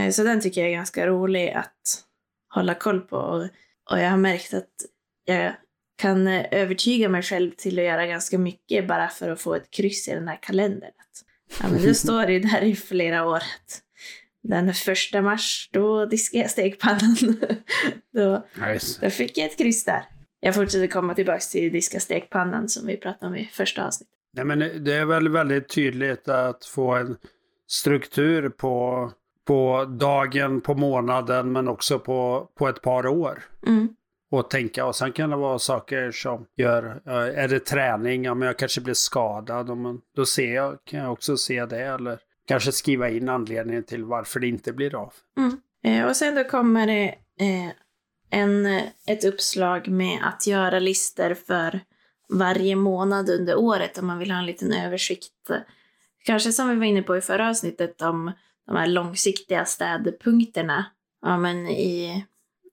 Eh, 0.00 0.10
så 0.10 0.24
den 0.24 0.40
tycker 0.40 0.60
jag 0.60 0.70
är 0.70 0.74
ganska 0.74 1.06
rolig 1.06 1.50
att 1.50 2.04
hålla 2.54 2.74
koll 2.74 3.00
på. 3.00 3.48
Och 3.90 4.00
jag 4.00 4.10
har 4.10 4.16
märkt 4.16 4.54
att 4.54 4.72
jag 5.24 5.54
kan 5.96 6.26
eh, 6.26 6.46
övertyga 6.50 7.08
mig 7.08 7.22
själv 7.22 7.50
till 7.50 7.78
att 7.78 7.84
göra 7.84 8.06
ganska 8.06 8.38
mycket 8.38 8.88
bara 8.88 9.08
för 9.08 9.30
att 9.30 9.40
få 9.40 9.54
ett 9.54 9.70
kryss 9.70 10.08
i 10.08 10.14
den 10.14 10.28
här 10.28 10.38
kalendern. 10.42 10.92
Ja, 11.60 11.68
men 11.68 11.82
det 11.82 11.94
står 12.04 12.30
ju 12.30 12.40
där 12.40 12.62
i 12.62 12.76
flera 12.76 13.26
år 13.28 13.36
att 13.36 13.82
den 14.48 14.74
första 14.74 15.22
mars, 15.22 15.70
då 15.72 16.06
diskade 16.06 16.42
jag 16.42 16.50
stekpannan. 16.50 17.16
då, 18.14 18.46
nice. 18.66 19.00
då 19.00 19.10
fick 19.10 19.38
jag 19.38 19.46
ett 19.46 19.58
kryss 19.58 19.84
där. 19.84 20.04
Jag 20.40 20.54
fortsätter 20.54 20.86
komma 20.86 21.14
tillbaka 21.14 21.38
till 21.38 21.72
diska 21.72 22.00
stekpannan 22.00 22.68
som 22.68 22.86
vi 22.86 22.96
pratade 22.96 23.26
om 23.26 23.36
i 23.36 23.50
första 23.52 23.86
avsnittet. 23.86 24.14
Nej, 24.32 24.44
men 24.44 24.84
det 24.84 24.94
är 24.94 25.04
väl 25.04 25.28
väldigt 25.28 25.68
tydligt 25.68 26.28
att 26.28 26.64
få 26.64 26.94
en 26.94 27.16
struktur 27.68 28.48
på 28.48 29.10
på 29.46 29.84
dagen, 29.84 30.60
på 30.60 30.74
månaden 30.74 31.52
men 31.52 31.68
också 31.68 31.98
på, 31.98 32.48
på 32.58 32.68
ett 32.68 32.82
par 32.82 33.06
år. 33.06 33.44
Mm. 33.66 33.88
Och 34.30 34.50
tänka, 34.50 34.86
och 34.86 34.96
sen 34.96 35.12
kan 35.12 35.30
det 35.30 35.36
vara 35.36 35.58
saker 35.58 36.10
som 36.10 36.46
gör, 36.56 37.00
är 37.34 37.48
det 37.48 37.60
träning, 37.60 38.24
ja 38.24 38.34
men 38.34 38.46
jag 38.46 38.58
kanske 38.58 38.80
blir 38.80 38.94
skadad, 38.94 39.70
och 39.70 39.76
man, 39.76 40.00
då 40.16 40.26
ser 40.26 40.54
jag, 40.54 40.78
kan 40.84 41.00
jag 41.00 41.12
också 41.12 41.36
se 41.36 41.66
det 41.66 41.82
eller 41.82 42.18
kanske 42.46 42.72
skriva 42.72 43.10
in 43.10 43.28
anledningen 43.28 43.84
till 43.84 44.04
varför 44.04 44.40
det 44.40 44.48
inte 44.48 44.72
blir 44.72 44.94
av. 44.94 45.12
Mm. 45.38 45.60
Eh, 45.84 46.06
och 46.08 46.16
sen 46.16 46.34
då 46.34 46.44
kommer 46.44 46.86
det 46.86 47.08
eh, 47.40 47.70
en, 48.30 48.66
ett 49.06 49.24
uppslag 49.24 49.88
med 49.88 50.18
att 50.22 50.46
göra 50.46 50.78
listor 50.78 51.34
för 51.34 51.80
varje 52.28 52.76
månad 52.76 53.30
under 53.30 53.58
året 53.58 53.98
om 53.98 54.06
man 54.06 54.18
vill 54.18 54.30
ha 54.30 54.38
en 54.38 54.46
liten 54.46 54.72
översikt. 54.72 55.50
Kanske 56.24 56.52
som 56.52 56.68
vi 56.68 56.76
var 56.76 56.84
inne 56.84 57.02
på 57.02 57.16
i 57.16 57.20
förra 57.20 57.48
avsnittet 57.48 58.02
om 58.02 58.32
de 58.66 58.76
här 58.76 58.86
långsiktiga 58.86 59.64
städpunkterna. 59.64 60.86
Ja, 61.22 61.38
men 61.38 61.66
i 61.66 62.24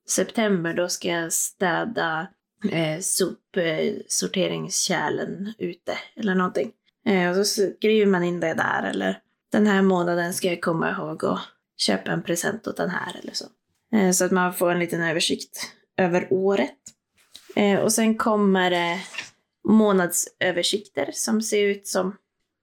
september 0.08 0.74
då 0.74 0.88
ska 0.88 1.08
jag 1.08 1.32
städa 1.32 2.28
eh, 2.70 2.98
sopsorteringskärlen 3.00 5.46
eh, 5.46 5.52
ute 5.68 5.98
eller 6.16 6.34
någonting. 6.34 6.72
Eh, 7.06 7.30
och 7.30 7.46
så 7.46 7.70
skriver 7.76 8.06
man 8.06 8.24
in 8.24 8.40
det 8.40 8.54
där 8.54 8.82
eller 8.82 9.20
den 9.54 9.66
här 9.66 9.82
månaden 9.82 10.34
ska 10.34 10.48
jag 10.48 10.62
komma 10.62 10.90
ihåg 10.90 11.24
att 11.24 11.40
köpa 11.76 12.10
en 12.10 12.22
present 12.22 12.66
åt 12.66 12.76
den 12.76 12.90
här 12.90 13.20
eller 13.22 13.32
så. 13.32 13.44
Eh, 13.96 14.10
så 14.10 14.24
att 14.24 14.32
man 14.32 14.54
får 14.54 14.70
en 14.70 14.78
liten 14.78 15.02
översikt 15.02 15.72
över 15.96 16.28
året. 16.30 16.78
Eh, 17.56 17.80
och 17.80 17.92
sen 17.92 18.16
kommer 18.18 18.70
det 18.70 19.00
månadsöversikter 19.68 21.10
som 21.12 21.42
ser 21.42 21.66
ut 21.66 21.86
som 21.86 22.16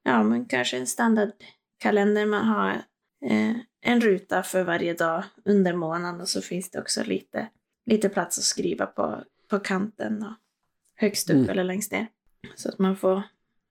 ja, 0.04 0.24
men 0.24 0.46
kanske 0.46 0.78
en 0.78 0.88
standardkalender 0.88 2.26
man 2.26 2.48
har 2.48 2.70
eh, 3.26 3.56
en 3.82 4.02
ruta 4.02 4.44
för 4.44 4.64
varje 4.64 4.94
dag 4.94 5.24
under 5.46 5.74
månaden 5.74 6.22
och 6.22 6.30
så 6.30 6.42
finns 6.42 6.72
det 6.72 6.80
också 6.80 7.04
lite, 7.04 7.48
lite 7.86 8.10
plats 8.10 8.38
att 8.38 8.44
skriva 8.44 8.86
på, 8.86 9.24
på 9.50 9.60
kanten 9.60 10.24
och 10.24 10.34
högst 10.96 11.30
upp 11.30 11.36
mm. 11.36 11.50
eller 11.50 11.64
längst 11.64 11.92
ner. 11.92 12.08
Så 12.56 12.70
att 12.70 12.80
man 12.80 12.96
får, 12.98 13.22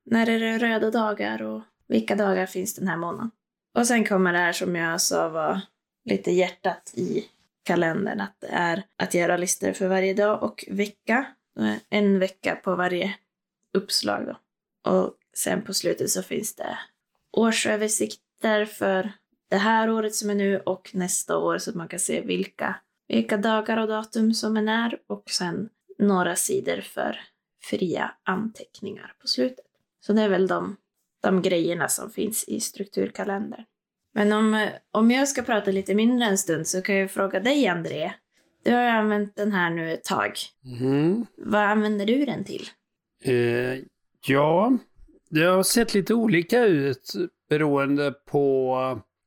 när 0.04 0.28
är 0.28 0.40
det 0.40 0.58
röda 0.58 0.90
dagar 0.90 1.42
och 1.42 1.62
vilka 1.90 2.14
dagar 2.14 2.46
finns 2.46 2.74
den 2.74 2.88
här 2.88 2.96
månaden? 2.96 3.30
Och 3.74 3.86
sen 3.86 4.04
kommer 4.04 4.32
det 4.32 4.38
här 4.38 4.52
som 4.52 4.76
jag 4.76 5.00
sa 5.00 5.28
var 5.28 5.60
lite 6.04 6.30
hjärtat 6.30 6.92
i 6.94 7.24
kalendern, 7.62 8.20
att 8.20 8.40
det 8.40 8.48
är 8.48 8.82
att 8.96 9.14
göra 9.14 9.36
listor 9.36 9.72
för 9.72 9.88
varje 9.88 10.14
dag 10.14 10.42
och 10.42 10.64
vecka. 10.68 11.26
En 11.88 12.18
vecka 12.18 12.56
på 12.56 12.76
varje 12.76 13.14
uppslag 13.74 14.26
då. 14.26 14.36
Och 14.90 15.14
sen 15.34 15.62
på 15.62 15.74
slutet 15.74 16.10
så 16.10 16.22
finns 16.22 16.54
det 16.54 16.78
årsöversikter 17.32 18.64
för 18.64 19.12
det 19.50 19.56
här 19.56 19.90
året 19.90 20.14
som 20.14 20.30
är 20.30 20.34
nu 20.34 20.60
och 20.60 20.90
nästa 20.94 21.38
år 21.38 21.58
så 21.58 21.70
att 21.70 21.76
man 21.76 21.88
kan 21.88 22.00
se 22.00 22.20
vilka, 22.20 22.76
vilka 23.08 23.36
dagar 23.36 23.76
och 23.76 23.88
datum 23.88 24.34
som 24.34 24.56
är 24.56 24.62
när 24.62 24.98
och 25.06 25.30
sen 25.30 25.68
några 25.98 26.36
sidor 26.36 26.80
för 26.80 27.20
fria 27.62 28.14
anteckningar 28.22 29.14
på 29.20 29.28
slutet. 29.28 29.66
Så 30.00 30.12
det 30.12 30.22
är 30.22 30.28
väl 30.28 30.46
de, 30.46 30.76
de 31.22 31.42
grejerna 31.42 31.88
som 31.88 32.10
finns 32.10 32.44
i 32.48 32.60
strukturkalendern. 32.60 33.64
Men 34.14 34.32
om, 34.32 34.68
om 34.92 35.10
jag 35.10 35.28
ska 35.28 35.42
prata 35.42 35.70
lite 35.70 35.94
mindre 35.94 36.26
en 36.26 36.38
stund 36.38 36.66
så 36.66 36.82
kan 36.82 36.96
jag 36.96 37.10
fråga 37.10 37.40
dig, 37.40 37.66
André. 37.66 38.12
Du 38.64 38.72
har 38.72 38.82
ju 38.82 38.88
använt 38.88 39.36
den 39.36 39.52
här 39.52 39.70
nu 39.70 39.92
ett 39.92 40.04
tag. 40.04 40.32
Mm. 40.80 41.26
Vad 41.36 41.62
använder 41.62 42.06
du 42.06 42.24
den 42.24 42.44
till? 42.44 42.62
Eh, 43.24 43.78
ja, 44.26 44.78
det 45.30 45.44
har 45.44 45.62
sett 45.62 45.94
lite 45.94 46.14
olika 46.14 46.64
ut 46.64 47.12
beroende 47.48 48.12
på 48.12 48.74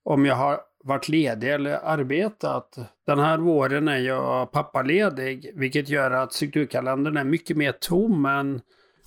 om 0.03 0.25
jag 0.25 0.35
har 0.35 0.59
varit 0.83 1.09
ledig 1.09 1.53
eller 1.53 1.71
arbetat. 1.71 2.77
Den 3.07 3.19
här 3.19 3.37
våren 3.37 3.87
är 3.87 3.97
jag 3.97 4.51
pappaledig, 4.51 5.51
vilket 5.55 5.89
gör 5.89 6.11
att 6.11 6.33
strukturkalendern 6.33 7.17
är 7.17 7.23
mycket 7.23 7.57
mer 7.57 7.71
tom 7.71 8.25
än 8.25 8.61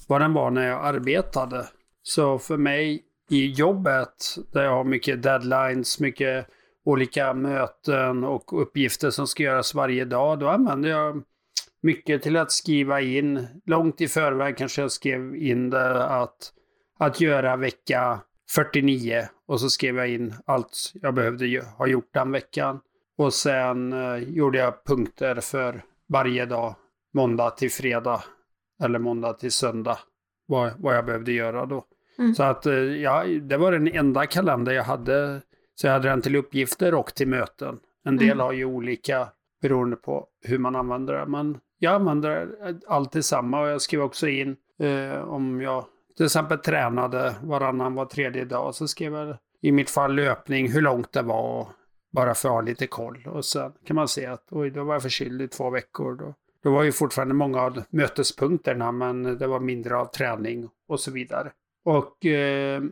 vad 0.08 0.20
den 0.20 0.32
var 0.32 0.50
när 0.50 0.68
jag 0.68 0.86
arbetade. 0.86 1.66
Så 2.08 2.38
för 2.38 2.56
mig 2.56 3.02
i 3.30 3.46
jobbet, 3.46 4.36
där 4.52 4.64
jag 4.64 4.70
har 4.70 4.84
mycket 4.84 5.22
deadlines, 5.22 6.00
mycket 6.00 6.46
olika 6.84 7.34
möten 7.34 8.24
och 8.24 8.62
uppgifter 8.62 9.10
som 9.10 9.26
ska 9.26 9.42
göras 9.42 9.74
varje 9.74 10.04
dag, 10.04 10.38
då 10.38 10.48
använder 10.48 10.88
jag 10.88 11.22
mycket 11.80 12.22
till 12.22 12.36
att 12.36 12.52
skriva 12.52 13.00
in, 13.00 13.46
långt 13.64 14.00
i 14.00 14.08
förväg 14.08 14.56
kanske 14.56 14.82
jag 14.82 14.92
skrev 14.92 15.36
in 15.36 15.70
det 15.70 16.04
att, 16.04 16.52
att 16.98 17.20
göra 17.20 17.56
vecka 17.56 18.20
49 18.50 19.28
och 19.46 19.60
så 19.60 19.68
skrev 19.70 19.96
jag 19.96 20.08
in 20.08 20.34
allt 20.46 20.92
jag 20.94 21.14
behövde 21.14 21.64
ha 21.78 21.86
gjort 21.86 22.10
den 22.12 22.32
veckan. 22.32 22.80
Och 23.18 23.34
sen 23.34 23.92
eh, 23.92 24.16
gjorde 24.16 24.58
jag 24.58 24.84
punkter 24.84 25.40
för 25.40 25.84
varje 26.08 26.46
dag, 26.46 26.74
måndag 27.14 27.50
till 27.50 27.70
fredag 27.70 28.24
eller 28.82 28.98
måndag 28.98 29.32
till 29.32 29.52
söndag, 29.52 29.98
vad, 30.46 30.72
vad 30.78 30.96
jag 30.96 31.06
behövde 31.06 31.32
göra 31.32 31.66
då. 31.66 31.84
Mm. 32.18 32.34
Så 32.34 32.42
att 32.42 32.66
eh, 32.66 32.74
ja, 32.74 33.24
det 33.24 33.56
var 33.56 33.72
den 33.72 33.88
enda 33.88 34.26
kalender 34.26 34.72
jag 34.72 34.84
hade. 34.84 35.40
Så 35.74 35.86
jag 35.86 35.92
hade 35.92 36.08
den 36.08 36.22
till 36.22 36.36
uppgifter 36.36 36.94
och 36.94 37.14
till 37.14 37.28
möten. 37.28 37.78
En 38.04 38.16
del 38.16 38.30
mm. 38.30 38.38
har 38.38 38.52
ju 38.52 38.64
olika 38.64 39.28
beroende 39.62 39.96
på 39.96 40.26
hur 40.44 40.58
man 40.58 40.76
använder 40.76 41.14
det. 41.14 41.26
Men 41.26 41.58
jag 41.78 41.94
använder 41.94 42.48
alltid 42.86 43.24
samma 43.24 43.60
och 43.60 43.68
jag 43.68 43.82
skrev 43.82 44.02
också 44.02 44.28
in 44.28 44.56
eh, 44.78 45.18
om 45.18 45.60
jag 45.60 45.84
till 46.16 46.26
exempel 46.26 46.58
tränade 46.58 47.34
varannan, 47.42 47.94
var 47.94 48.06
tredje 48.06 48.44
dag. 48.44 48.74
Så 48.74 48.88
skrev 48.88 49.14
jag 49.14 49.36
i 49.62 49.72
mitt 49.72 49.90
fall 49.90 50.14
löpning, 50.14 50.72
hur 50.72 50.82
långt 50.82 51.12
det 51.12 51.22
var. 51.22 51.68
Bara 52.12 52.34
för 52.34 52.48
att 52.48 52.54
ha 52.54 52.60
lite 52.60 52.86
koll. 52.86 53.26
Och 53.26 53.44
sen 53.44 53.72
kan 53.86 53.96
man 53.96 54.08
se 54.08 54.26
att 54.26 54.46
oj, 54.50 54.70
då 54.70 54.84
var 54.84 54.94
jag 54.94 55.02
förkyld 55.02 55.42
i 55.42 55.48
två 55.48 55.70
veckor. 55.70 56.14
Då, 56.14 56.34
då 56.62 56.70
var 56.70 56.82
ju 56.82 56.92
fortfarande 56.92 57.34
många 57.34 57.60
av 57.60 57.82
mötespunkterna, 57.90 58.92
men 58.92 59.22
det 59.22 59.46
var 59.46 59.60
mindre 59.60 59.96
av 59.96 60.06
träning 60.06 60.68
och 60.88 61.00
så 61.00 61.10
vidare. 61.10 61.52
Och 61.86 62.26
eh, 62.26 62.82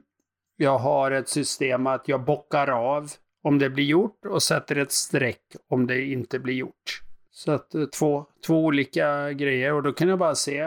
jag 0.56 0.78
har 0.78 1.10
ett 1.10 1.28
system 1.28 1.86
att 1.86 2.08
jag 2.08 2.24
bockar 2.24 2.68
av 2.68 3.10
om 3.42 3.58
det 3.58 3.70
blir 3.70 3.84
gjort 3.84 4.26
och 4.26 4.42
sätter 4.42 4.76
ett 4.76 4.92
streck 4.92 5.56
om 5.68 5.86
det 5.86 6.04
inte 6.04 6.38
blir 6.38 6.54
gjort. 6.54 7.02
Så 7.30 7.52
att 7.52 7.74
eh, 7.74 7.84
två, 7.84 8.26
två 8.46 8.64
olika 8.64 9.32
grejer 9.32 9.72
och 9.72 9.82
då 9.82 9.92
kan 9.92 10.08
jag 10.08 10.18
bara 10.18 10.34
se, 10.34 10.58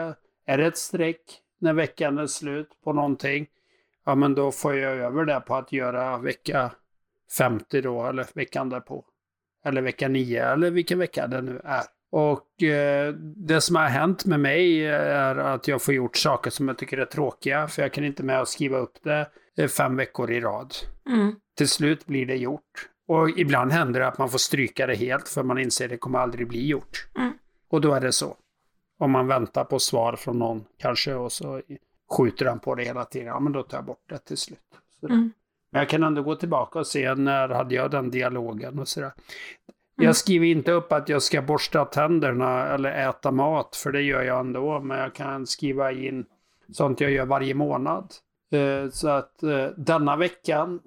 är 0.46 0.58
det 0.58 0.66
ett 0.66 0.78
streck 0.78 1.22
när 1.60 1.72
veckan 1.72 2.18
är 2.18 2.26
slut 2.26 2.68
på 2.84 2.92
någonting, 2.92 3.46
ja 4.04 4.14
men 4.14 4.34
då 4.34 4.52
får 4.52 4.76
jag 4.76 4.96
över 4.96 5.24
det 5.24 5.40
på 5.40 5.54
att 5.54 5.72
göra 5.72 6.18
vecka 6.18 6.72
50 7.38 7.80
då, 7.80 8.06
eller 8.06 8.26
veckan 8.34 8.68
därpå. 8.68 9.04
Eller 9.64 9.82
vecka 9.82 10.08
9, 10.08 10.52
eller 10.52 10.70
vilken 10.70 10.98
vecka 10.98 11.26
det 11.26 11.42
nu 11.42 11.60
är. 11.64 11.84
Och 12.10 12.62
eh, 12.62 13.14
det 13.36 13.60
som 13.60 13.76
har 13.76 13.84
hänt 13.84 14.24
med 14.24 14.40
mig 14.40 14.86
är 14.86 15.36
att 15.36 15.68
jag 15.68 15.82
får 15.82 15.94
gjort 15.94 16.16
saker 16.16 16.50
som 16.50 16.68
jag 16.68 16.78
tycker 16.78 16.98
är 16.98 17.04
tråkiga, 17.04 17.68
för 17.68 17.82
jag 17.82 17.92
kan 17.92 18.04
inte 18.04 18.22
med 18.22 18.40
att 18.40 18.48
skriva 18.48 18.78
upp 18.78 18.98
det 19.02 19.30
eh, 19.58 19.68
fem 19.68 19.96
veckor 19.96 20.30
i 20.30 20.40
rad. 20.40 20.74
Mm. 21.08 21.34
Till 21.56 21.68
slut 21.68 22.06
blir 22.06 22.26
det 22.26 22.36
gjort. 22.36 22.88
Och 23.08 23.30
ibland 23.38 23.72
händer 23.72 24.00
det 24.00 24.06
att 24.06 24.18
man 24.18 24.28
får 24.28 24.38
stryka 24.38 24.86
det 24.86 24.94
helt 24.94 25.28
för 25.28 25.42
man 25.42 25.58
inser 25.58 25.84
att 25.84 25.90
det 25.90 25.96
kommer 25.96 26.18
aldrig 26.18 26.48
bli 26.48 26.66
gjort. 26.66 27.08
Mm. 27.18 27.32
Och 27.70 27.80
då 27.80 27.94
är 27.94 28.00
det 28.00 28.12
så. 28.12 28.36
Om 28.98 29.10
man 29.10 29.26
väntar 29.26 29.64
på 29.64 29.78
svar 29.78 30.16
från 30.16 30.38
någon 30.38 30.64
kanske 30.78 31.14
och 31.14 31.32
så 31.32 31.62
skjuter 32.16 32.46
han 32.46 32.58
på 32.58 32.74
det 32.74 32.84
hela 32.84 33.04
tiden, 33.04 33.26
ja 33.26 33.40
men 33.40 33.52
då 33.52 33.62
tar 33.62 33.78
jag 33.78 33.84
bort 33.84 34.04
det 34.08 34.18
till 34.18 34.36
slut. 34.36 34.58
Mm. 35.02 35.32
Men 35.70 35.80
jag 35.80 35.88
kan 35.88 36.02
ändå 36.02 36.22
gå 36.22 36.34
tillbaka 36.34 36.78
och 36.78 36.86
se 36.86 37.14
när 37.14 37.48
hade 37.48 37.74
jag 37.74 37.90
den 37.90 38.10
dialogen 38.10 38.78
och 38.78 38.88
sådär. 38.88 39.12
Jag 39.98 40.04
mm. 40.04 40.14
skriver 40.14 40.46
inte 40.46 40.72
upp 40.72 40.92
att 40.92 41.08
jag 41.08 41.22
ska 41.22 41.42
borsta 41.42 41.84
tänderna 41.84 42.66
eller 42.66 43.08
äta 43.08 43.30
mat, 43.30 43.76
för 43.76 43.92
det 43.92 44.02
gör 44.02 44.22
jag 44.22 44.40
ändå. 44.40 44.80
Men 44.80 44.98
jag 44.98 45.14
kan 45.14 45.46
skriva 45.46 45.92
in 45.92 46.26
sånt 46.72 47.00
jag 47.00 47.10
gör 47.10 47.26
varje 47.26 47.54
månad. 47.54 48.14
Eh, 48.52 48.90
så 48.90 49.08
att 49.08 49.42
eh, 49.42 49.66
denna 49.76 50.16
veckan, 50.16 50.80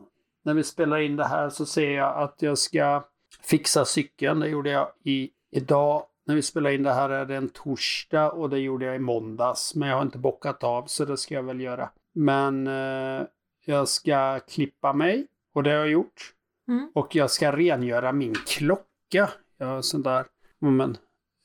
när 0.44 0.54
vi 0.54 0.64
spelar 0.64 1.00
in 1.00 1.16
det 1.16 1.26
här, 1.26 1.50
så 1.50 1.66
ser 1.66 1.92
jag 1.92 2.18
att 2.18 2.36
jag 2.40 2.58
ska 2.58 3.04
fixa 3.42 3.86
cykeln. 3.86 4.40
Det 4.40 4.48
gjorde 4.48 4.70
jag 4.70 4.88
i, 5.04 5.30
idag. 5.52 6.04
När 6.26 6.36
vi 6.36 6.42
spelar 6.42 6.70
in 6.70 6.84
det 6.84 6.94
här 6.94 7.10
är 7.10 7.26
det 7.26 7.36
en 7.36 7.50
torsdag 7.50 8.32
och 8.32 8.50
det 8.50 8.60
gjorde 8.60 8.86
jag 8.86 8.96
i 8.96 9.00
måndags. 9.00 9.76
Men 9.76 9.90
jag 9.90 9.96
har 9.96 10.02
inte 10.02 10.18
bockat 10.18 10.64
av, 10.64 10.84
så 10.86 11.06
det 11.06 11.18
ska 11.18 11.36
jag 11.36 11.44
väl 11.44 11.62
göra. 11.62 11.90
Men 12.14 12.68
eh, 12.68 13.26
jag 13.66 13.88
ska 13.88 14.40
klippa 14.40 14.94
mig 14.94 15.28
och 15.54 15.64
det 15.64 15.70
har 15.70 15.78
jag 15.78 15.90
gjort. 15.90 16.34
Mm. 16.68 16.92
Och 16.94 17.16
jag 17.16 17.32
ska 17.32 17.52
rengöra 17.52 18.12
min 18.12 18.36
klocka 18.48 18.91
klocka. 19.12 19.34
Jag 19.58 19.68
har 19.68 19.82
sånt 19.82 20.04
där 20.04 20.26
men, 20.60 20.98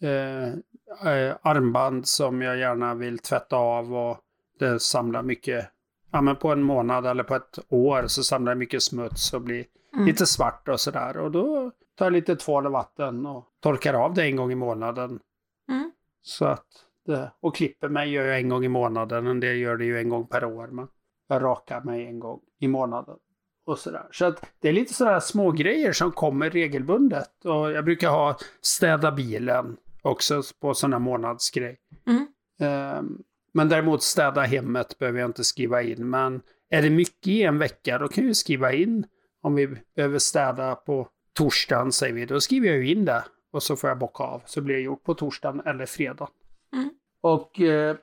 eh, 0.02 0.48
eh, 1.12 1.36
armband 1.42 2.06
som 2.06 2.42
jag 2.42 2.58
gärna 2.58 2.94
vill 2.94 3.18
tvätta 3.18 3.56
av 3.56 3.94
och 3.94 4.18
det 4.58 4.80
samlar 4.80 5.22
mycket. 5.22 5.70
Ja, 6.10 6.20
men 6.20 6.36
på 6.36 6.52
en 6.52 6.62
månad 6.62 7.06
eller 7.06 7.22
på 7.22 7.34
ett 7.34 7.58
år 7.68 8.06
så 8.06 8.22
samlar 8.22 8.54
det 8.54 8.58
mycket 8.58 8.82
smuts 8.82 9.32
och 9.32 9.40
blir 9.40 9.64
mm. 9.92 10.06
lite 10.06 10.26
svart 10.26 10.68
och 10.68 10.80
sådär. 10.80 11.16
Och 11.16 11.30
då 11.30 11.70
tar 11.94 12.06
jag 12.06 12.12
lite 12.12 12.36
tvål 12.36 12.66
och 12.66 12.72
vatten 12.72 13.26
och 13.26 13.44
torkar 13.60 13.94
av 13.94 14.14
det 14.14 14.24
en 14.24 14.36
gång 14.36 14.52
i 14.52 14.54
månaden. 14.54 15.20
Mm. 15.68 15.92
Så 16.22 16.44
att 16.44 16.66
det, 17.06 17.32
och 17.40 17.56
klipper 17.56 17.88
mig 17.88 18.10
gör 18.10 18.24
jag 18.24 18.38
en 18.38 18.48
gång 18.48 18.64
i 18.64 18.68
månaden. 18.68 19.26
En 19.26 19.40
del 19.40 19.56
gör 19.56 19.76
det 19.76 19.84
ju 19.84 19.98
en 19.98 20.08
gång 20.08 20.26
per 20.26 20.44
år. 20.44 20.66
Men 20.66 20.88
jag 21.28 21.42
rakar 21.42 21.80
mig 21.80 22.06
en 22.06 22.20
gång 22.20 22.40
i 22.60 22.68
månaden 22.68 23.16
och 23.66 23.78
sådär. 23.78 24.06
Så 24.10 24.24
att 24.24 24.46
det 24.60 24.68
är 24.68 24.72
lite 24.72 24.94
sådana 24.94 25.20
små 25.20 25.50
grejer 25.50 25.92
som 25.92 26.12
kommer 26.12 26.50
regelbundet. 26.50 27.44
Och 27.44 27.72
jag 27.72 27.84
brukar 27.84 28.10
ha 28.10 28.38
städa 28.60 29.12
bilen 29.12 29.76
också 30.02 30.42
på 30.60 30.74
sådana 30.74 30.98
månadsgrej. 30.98 31.78
Mm. 32.06 32.26
Um, 32.98 33.22
men 33.52 33.68
däremot 33.68 34.02
städa 34.02 34.42
hemmet 34.42 34.98
behöver 34.98 35.20
jag 35.20 35.28
inte 35.28 35.44
skriva 35.44 35.82
in. 35.82 36.10
Men 36.10 36.42
är 36.70 36.82
det 36.82 36.90
mycket 36.90 37.26
i 37.26 37.42
en 37.42 37.58
vecka 37.58 37.98
då 37.98 38.08
kan 38.08 38.26
jag 38.26 38.36
skriva 38.36 38.72
in 38.72 39.06
om 39.42 39.54
vi 39.54 39.68
behöver 39.96 40.18
städa 40.18 40.74
på 40.74 41.08
torsdagen 41.32 41.92
säger 41.92 42.14
vi. 42.14 42.26
Då 42.26 42.40
skriver 42.40 42.68
jag 42.68 42.76
ju 42.76 42.92
in 42.92 43.04
det 43.04 43.24
och 43.52 43.62
så 43.62 43.76
får 43.76 43.90
jag 43.90 43.98
bocka 43.98 44.24
av. 44.24 44.42
Så 44.46 44.60
blir 44.60 44.74
det 44.74 44.80
gjort 44.80 45.04
på 45.04 45.14
torsdagen 45.14 45.62
eller 45.66 45.86
fredag. 45.86 46.28
Mm. 46.72 46.90
Och 47.20 47.60
eh, 47.60 47.96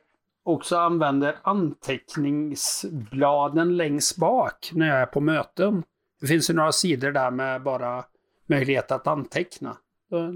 också 0.44 0.78
använder 0.78 1.36
anteckningsbladen 1.44 3.78
längst 3.78 4.18
bak 4.18 4.72
när 4.74 4.88
jag 4.88 4.98
är 4.98 5.06
på 5.06 5.22
möten. 5.22 5.84
Det 6.22 6.28
finns 6.28 6.50
ju 6.50 6.54
några 6.54 6.72
sidor 6.72 7.12
där 7.12 7.32
med 7.32 7.64
bara 7.64 8.06
möjlighet 8.48 8.92
att 8.92 9.08
anteckna. 9.08 9.78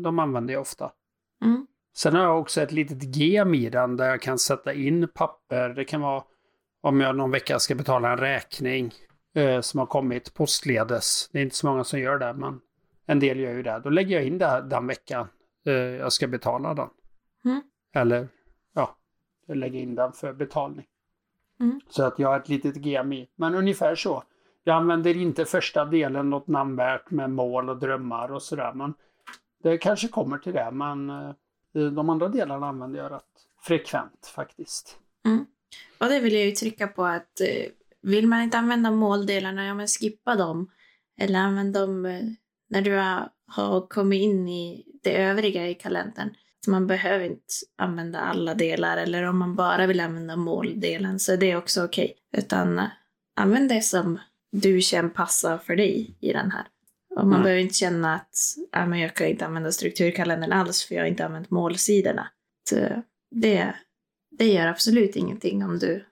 De 0.03 0.19
använder 0.19 0.53
jag 0.53 0.61
ofta. 0.61 0.91
Mm. 1.43 1.67
Sen 1.97 2.15
har 2.15 2.23
jag 2.23 2.39
också 2.39 2.61
ett 2.61 2.71
litet 2.71 3.15
gem 3.15 3.53
i 3.53 3.69
den 3.69 3.97
där 3.97 4.09
jag 4.09 4.21
kan 4.21 4.39
sätta 4.39 4.73
in 4.73 5.07
papper. 5.13 5.69
Det 5.69 5.85
kan 5.85 6.01
vara 6.01 6.23
om 6.81 7.01
jag 7.01 7.15
någon 7.15 7.31
vecka 7.31 7.59
ska 7.59 7.75
betala 7.75 8.11
en 8.11 8.17
räkning 8.17 8.93
eh, 9.35 9.61
som 9.61 9.79
har 9.79 9.87
kommit 9.87 10.33
postledes. 10.33 11.29
Det 11.31 11.39
är 11.39 11.43
inte 11.43 11.55
så 11.55 11.67
många 11.67 11.83
som 11.83 11.99
gör 11.99 12.17
det, 12.17 12.33
men 12.33 12.59
en 13.05 13.19
del 13.19 13.39
gör 13.39 13.53
ju 13.53 13.63
det. 13.63 13.81
Då 13.83 13.89
lägger 13.89 14.15
jag 14.15 14.25
in 14.25 14.37
det 14.37 14.65
den 14.69 14.87
veckan 14.87 15.27
eh, 15.65 15.73
jag 15.73 16.13
ska 16.13 16.27
betala 16.27 16.73
den. 16.73 16.89
Mm. 17.45 17.61
Eller 17.95 18.27
lägga 19.55 19.79
in 19.79 19.95
den 19.95 20.11
för 20.13 20.33
betalning. 20.33 20.85
Mm. 21.59 21.81
Så 21.89 22.03
att 22.03 22.19
jag 22.19 22.29
har 22.29 22.39
ett 22.39 22.49
litet 22.49 22.75
GMI. 22.75 23.27
Men 23.35 23.55
ungefär 23.55 23.95
så. 23.95 24.23
Jag 24.63 24.75
använder 24.75 25.17
inte 25.17 25.45
första 25.45 25.85
delen 25.85 26.29
något 26.29 26.47
namnvärt 26.47 27.11
med 27.11 27.29
mål 27.29 27.69
och 27.69 27.79
drömmar 27.79 28.31
och 28.31 28.41
sådär. 28.41 28.73
Men 28.73 28.93
det 29.63 29.77
kanske 29.77 30.07
kommer 30.07 30.37
till 30.37 30.53
det. 30.53 30.71
Men 30.71 31.09
eh, 31.09 31.31
de 31.73 32.09
andra 32.09 32.27
delarna 32.27 32.67
använder 32.67 32.99
jag 32.99 33.11
rätt 33.11 33.23
frekvent 33.61 34.31
faktiskt. 34.35 34.99
Mm. 35.25 35.45
Och 35.97 36.07
det 36.07 36.19
vill 36.19 36.33
jag 36.33 36.45
ju 36.45 36.51
trycka 36.51 36.87
på 36.87 37.05
att 37.05 37.41
eh, 37.41 37.71
vill 38.01 38.27
man 38.27 38.41
inte 38.41 38.57
använda 38.57 38.91
måldelarna, 38.91 39.65
ja 39.65 39.73
men 39.73 39.87
skippa 39.87 40.35
dem. 40.35 40.71
Eller 41.17 41.39
använd 41.39 41.73
dem 41.73 42.05
eh, 42.05 42.23
när 42.69 42.81
du 42.81 42.95
har, 42.95 43.29
har 43.47 43.87
kommit 43.87 44.21
in 44.21 44.47
i 44.47 44.85
det 45.03 45.23
övriga 45.23 45.67
i 45.67 45.75
kalendern. 45.75 46.29
Så 46.67 46.71
man 46.71 46.87
behöver 46.87 47.25
inte 47.25 47.43
använda 47.77 48.19
alla 48.19 48.53
delar 48.53 48.97
eller 48.97 49.23
om 49.23 49.37
man 49.37 49.55
bara 49.55 49.87
vill 49.87 49.99
använda 49.99 50.35
måldelen 50.35 51.19
så 51.19 51.33
är 51.33 51.37
det 51.37 51.55
också 51.55 51.85
okej. 51.85 52.13
Utan 52.37 52.79
eh, 52.79 52.85
använd 53.35 53.69
det 53.69 53.81
som 53.81 54.19
du 54.51 54.81
känner 54.81 55.09
passar 55.09 55.57
för 55.57 55.75
dig 55.75 56.17
i 56.19 56.33
den 56.33 56.51
här. 56.51 56.67
Och 57.15 57.23
man 57.27 57.33
Mm. 57.33 57.43
behöver 57.43 57.61
inte 57.61 57.73
känna 57.73 58.15
att 58.15 58.35
ja, 58.71 58.85
men 58.85 58.99
jag 58.99 59.15
kan 59.15 59.27
inte 59.27 59.45
använda 59.45 59.71
strukturkalendern 59.71 60.51
alls 60.51 60.85
för 60.85 60.95
jag 60.95 61.01
har 61.01 61.07
inte 61.07 61.25
använt 61.25 61.49
målsidorna. 61.49 62.27
Så 62.69 62.75
det, 63.31 63.75
det 64.37 64.45
gör 64.47 64.67
absolut 64.67 65.15
ingenting 65.15 65.63
om 65.65 65.79
du 65.79 66.05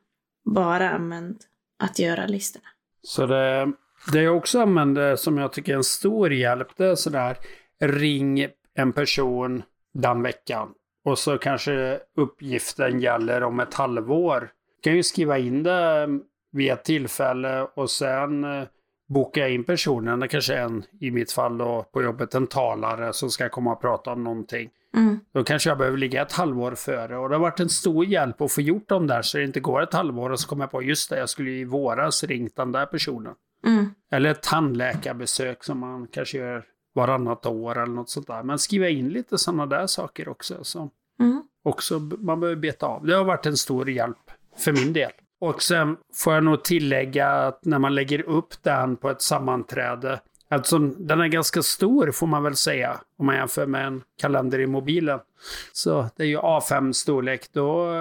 bara 0.56 0.90
använder 0.90 1.38
att 1.84 2.00
göra 2.00 2.26
listorna. 2.28 2.68
Så 3.02 3.26
det, 3.26 3.72
det 4.12 4.22
jag 4.22 4.38
också 4.38 4.60
använder 4.62 5.16
som 5.16 5.38
jag 5.38 5.54
tycker 5.54 5.72
är 5.74 5.78
en 5.78 5.84
stor 5.84 6.34
hjälp, 6.34 6.68
det 6.78 6.86
är 6.86 6.96
sådär 6.96 7.38
ring 7.80 8.48
en 8.78 8.94
person 8.94 9.64
den 9.96 10.22
veckan. 10.22 10.74
Och 11.06 11.20
så 11.20 11.38
kanske 11.38 12.00
uppgiften 12.16 13.00
gäller 13.00 13.44
om 13.44 13.60
ett 13.60 13.74
halvår. 13.74 14.40
Du 14.76 14.90
kan 14.90 14.96
ju 14.96 15.04
skriva 15.04 15.38
in 15.38 15.64
det 15.64 16.08
vid 16.52 16.72
ett 16.72 16.84
tillfälle 16.84 17.62
och 17.62 17.90
sen 17.90 18.44
eh, 18.44 18.68
boka 19.08 19.48
in 19.48 19.64
personen. 19.64 20.20
Det 20.20 20.28
kanske 20.28 20.54
är 20.54 20.62
en, 20.62 20.84
i 21.00 21.12
mitt 21.12 21.32
fall 21.32 21.58
då 21.58 21.86
på 21.94 22.04
jobbet, 22.04 22.36
en 22.36 22.48
talare 22.48 23.14
som 23.14 23.30
ska 23.30 23.50
komma 23.50 23.72
och 23.72 23.82
prata 23.82 24.12
om 24.12 24.24
någonting. 24.24 24.70
Mm. 24.96 25.20
Då 25.34 25.44
kanske 25.44 25.70
jag 25.70 25.78
behöver 25.78 25.98
ligga 25.98 26.22
ett 26.22 26.32
halvår 26.32 26.76
före. 26.76 27.18
Och 27.18 27.30
det 27.30 27.36
har 27.36 27.42
varit 27.42 27.60
en 27.60 27.70
stor 27.70 28.06
hjälp 28.06 28.42
att 28.42 28.52
få 28.52 28.62
gjort 28.62 28.90
dem 28.90 29.08
där 29.08 29.22
så 29.22 29.38
det 29.38 29.44
inte 29.44 29.60
går 29.60 29.82
ett 29.82 29.94
halvår 29.94 30.30
och 30.30 30.40
så 30.40 30.48
kommer 30.48 30.64
jag 30.64 30.72
på 30.72 30.84
just 30.84 31.10
det, 31.10 31.20
jag 31.20 31.30
skulle 31.30 31.50
ju 31.50 31.60
i 31.60 31.66
våras 31.66 32.24
ringt 32.24 32.56
den 32.56 32.72
där 32.72 32.86
personen. 32.86 33.34
Mm. 33.66 33.90
Eller 34.12 34.30
ett 34.30 34.44
tandläkarbesök 34.44 35.64
som 35.64 35.80
man 35.80 36.08
kanske 36.08 36.38
gör 36.38 36.64
varannat 36.96 37.46
år 37.46 37.78
eller 37.78 37.94
något 37.94 38.10
sånt 38.10 38.28
där. 38.28 38.44
Men 38.44 38.60
skriva 38.60 38.90
in 38.90 39.10
lite 39.10 39.38
sådana 39.38 39.66
där 39.66 39.88
saker 39.88 40.30
också. 40.30 40.64
Så 40.64 40.90
Mm. 41.20 41.44
också 41.64 42.00
man 42.00 42.40
behöver 42.40 42.62
beta 42.62 42.86
av. 42.86 43.06
Det 43.06 43.16
har 43.16 43.24
varit 43.24 43.46
en 43.46 43.58
stor 43.58 43.90
hjälp 43.90 44.32
för 44.58 44.72
min 44.72 44.94
del. 44.94 45.12
Och 45.40 45.62
sen 45.64 45.98
får 46.14 46.34
jag 46.34 46.44
nog 46.44 46.64
tillägga 46.64 47.30
att 47.30 47.66
när 47.66 47.80
man 47.80 47.96
lägger 47.96 48.22
upp 48.22 48.64
den 48.64 48.96
på 48.96 49.10
ett 49.10 49.22
sammanträde, 49.22 50.22
alltså 50.50 50.78
den 50.80 51.22
är 51.22 51.28
ganska 51.28 51.62
stor 51.62 52.12
får 52.12 52.28
man 52.28 52.44
väl 52.44 52.56
säga, 52.56 53.00
om 53.18 53.26
man 53.26 53.36
jämför 53.36 53.66
med 53.66 53.88
en 53.88 54.04
kalender 54.22 54.60
i 54.60 54.68
mobilen. 54.68 55.20
Så 55.72 56.10
det 56.16 56.24
är 56.24 56.28
ju 56.28 56.38
A5-storlek, 56.38 57.50
då 57.54 57.94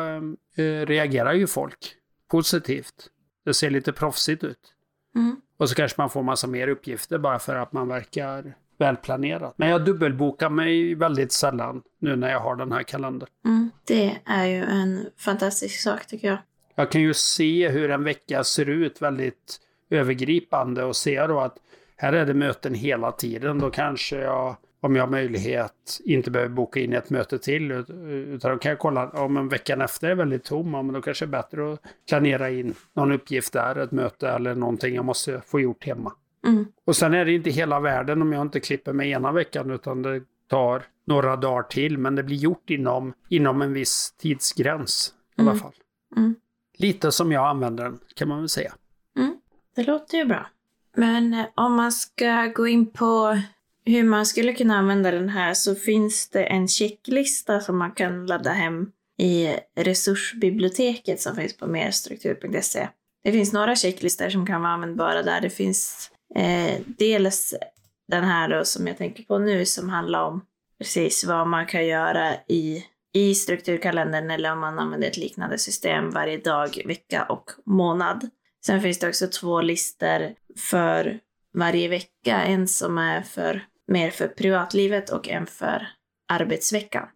eh, 0.56 0.86
reagerar 0.86 1.32
ju 1.32 1.46
folk 1.46 1.94
positivt. 2.30 3.10
Det 3.44 3.54
ser 3.54 3.70
lite 3.70 3.92
proffsigt 3.92 4.44
ut. 4.44 4.72
Mm. 5.14 5.36
Och 5.56 5.68
så 5.68 5.74
kanske 5.74 6.00
man 6.00 6.10
får 6.10 6.22
massa 6.22 6.46
mer 6.46 6.68
uppgifter 6.68 7.18
bara 7.18 7.38
för 7.38 7.54
att 7.54 7.72
man 7.72 7.88
verkar 7.88 8.54
välplanerad. 8.78 9.52
Men 9.56 9.68
jag 9.68 9.84
dubbelbokar 9.84 10.50
mig 10.50 10.94
väldigt 10.94 11.32
sällan 11.32 11.82
nu 11.98 12.16
när 12.16 12.30
jag 12.30 12.40
har 12.40 12.56
den 12.56 12.72
här 12.72 12.82
kalendern. 12.82 13.28
Mm. 13.44 13.70
Det 13.86 14.16
är 14.24 14.46
ju 14.46 14.62
en 14.64 15.06
fantastisk 15.18 15.80
sak 15.80 16.06
tycker 16.06 16.28
jag. 16.28 16.38
Jag 16.74 16.90
kan 16.90 17.00
ju 17.00 17.14
se 17.14 17.68
hur 17.68 17.90
en 17.90 18.04
vecka 18.04 18.44
ser 18.44 18.68
ut 18.68 19.02
väldigt 19.02 19.60
övergripande 19.90 20.84
och 20.84 20.96
se 20.96 21.26
då 21.26 21.40
att 21.40 21.56
här 21.96 22.12
är 22.12 22.26
det 22.26 22.34
möten 22.34 22.74
hela 22.74 23.12
tiden. 23.12 23.58
Då 23.58 23.70
kanske 23.70 24.16
jag, 24.16 24.56
om 24.80 24.96
jag 24.96 25.02
har 25.02 25.10
möjlighet, 25.10 26.00
inte 26.04 26.30
behöver 26.30 26.50
boka 26.54 26.80
in 26.80 26.92
ett 26.92 27.10
möte 27.10 27.38
till. 27.38 27.70
ut- 27.72 27.90
Utan 28.08 28.50
då 28.50 28.58
kan 28.58 28.68
jag 28.70 28.78
kolla 28.78 29.08
om 29.08 29.36
en 29.36 29.48
veckan 29.48 29.80
efter 29.80 30.08
är 30.08 30.14
väldigt 30.14 30.44
tom. 30.44 30.70
Men 30.70 30.92
då 30.92 31.00
kanske 31.02 31.26
det 31.26 31.36
är 31.36 31.42
bättre 31.42 31.72
att 31.72 31.80
planera 32.08 32.50
in 32.50 32.74
någon 32.94 33.12
uppgift 33.12 33.52
där, 33.52 33.76
ett 33.76 33.92
möte 33.92 34.28
eller 34.28 34.54
någonting 34.54 34.94
jag 34.94 35.04
måste 35.04 35.40
få 35.46 35.60
gjort 35.60 35.84
hemma. 35.84 36.12
Mm. 36.44 36.66
Och 36.84 36.96
sen 36.96 37.14
är 37.14 37.24
det 37.24 37.32
inte 37.32 37.50
hela 37.50 37.80
världen 37.80 38.22
om 38.22 38.32
jag 38.32 38.42
inte 38.42 38.60
klipper 38.60 38.92
mig 38.92 39.10
ena 39.10 39.32
veckan 39.32 39.70
utan 39.70 40.02
det 40.02 40.22
tar 40.48 40.82
några 41.06 41.36
dagar 41.36 41.62
till. 41.62 41.98
Men 41.98 42.14
det 42.14 42.22
blir 42.22 42.36
gjort 42.36 42.70
inom, 42.70 43.12
inom 43.28 43.62
en 43.62 43.72
viss 43.72 44.14
tidsgräns 44.18 45.14
i 45.36 45.40
alla 45.40 45.50
Mm. 45.50 45.62
fall. 45.62 45.72
Mm. 46.16 46.34
Lite 46.78 47.12
som 47.12 47.32
jag 47.32 47.46
använder 47.48 47.84
den 47.84 47.98
kan 48.14 48.28
man 48.28 48.38
väl 48.38 48.48
säga. 48.48 48.74
Det 49.76 49.82
låter 49.84 50.18
ju 50.18 50.24
bra. 50.24 50.46
Men 50.96 51.34
eh, 51.34 51.46
om 51.54 51.74
man 51.74 51.92
ska 51.92 52.46
gå 52.54 52.66
in 52.66 52.86
på 52.92 53.38
hur 53.86 54.04
man 54.04 54.26
skulle 54.26 54.52
kunna 54.52 54.76
använda 54.76 55.10
den 55.10 55.28
här 55.28 55.54
så 55.54 55.74
finns 55.74 56.28
det 56.30 56.44
en 56.44 56.68
checklista 56.68 57.60
som 57.60 57.78
man 57.78 57.92
kan 57.92 58.26
ladda 58.26 58.50
hem 58.50 58.90
i 59.18 59.48
resursbiblioteket 59.76 61.20
som 61.20 61.36
finns 61.36 61.56
på 61.56 61.66
merstruktur.se. 61.66 62.88
Det 63.24 63.32
finns 63.32 63.52
några 63.52 63.76
checklistor 63.76 64.28
som 64.28 64.46
kan 64.46 64.62
vara 64.62 64.72
användbara 64.72 65.22
där. 65.22 65.40
Det 65.40 65.50
finns 65.50 66.10
eh, 66.34 66.80
dels 66.86 67.54
den 68.08 68.24
här 68.24 68.48
då 68.48 68.64
som 68.64 68.86
jag 68.86 68.98
tänker 68.98 69.22
på 69.22 69.38
nu 69.38 69.66
som 69.66 69.88
handlar 69.88 70.24
om 70.24 70.44
precis 70.78 71.24
vad 71.24 71.46
man 71.48 71.66
kan 71.66 71.86
göra 71.86 72.34
i, 72.48 72.84
i 73.14 73.34
strukturkalendern 73.34 74.30
eller 74.30 74.52
om 74.52 74.60
man 74.60 74.78
använder 74.78 75.08
ett 75.08 75.16
liknande 75.16 75.58
system 75.58 76.10
varje 76.10 76.38
dag, 76.38 76.82
vecka 76.86 77.24
och 77.24 77.50
månad. 77.66 78.30
Sen 78.66 78.80
finns 78.80 78.98
det 78.98 79.08
också 79.08 79.26
två 79.26 79.60
listor 79.60 80.34
för 80.56 81.20
varje 81.54 81.88
vecka. 81.88 82.42
En 82.42 82.68
som 82.68 82.98
är 82.98 83.22
för, 83.22 83.66
mer 83.88 84.10
för 84.10 84.28
privatlivet 84.28 85.10
och 85.10 85.28
en 85.28 85.46
för 85.46 85.86
arbetsveckan. 86.32 87.08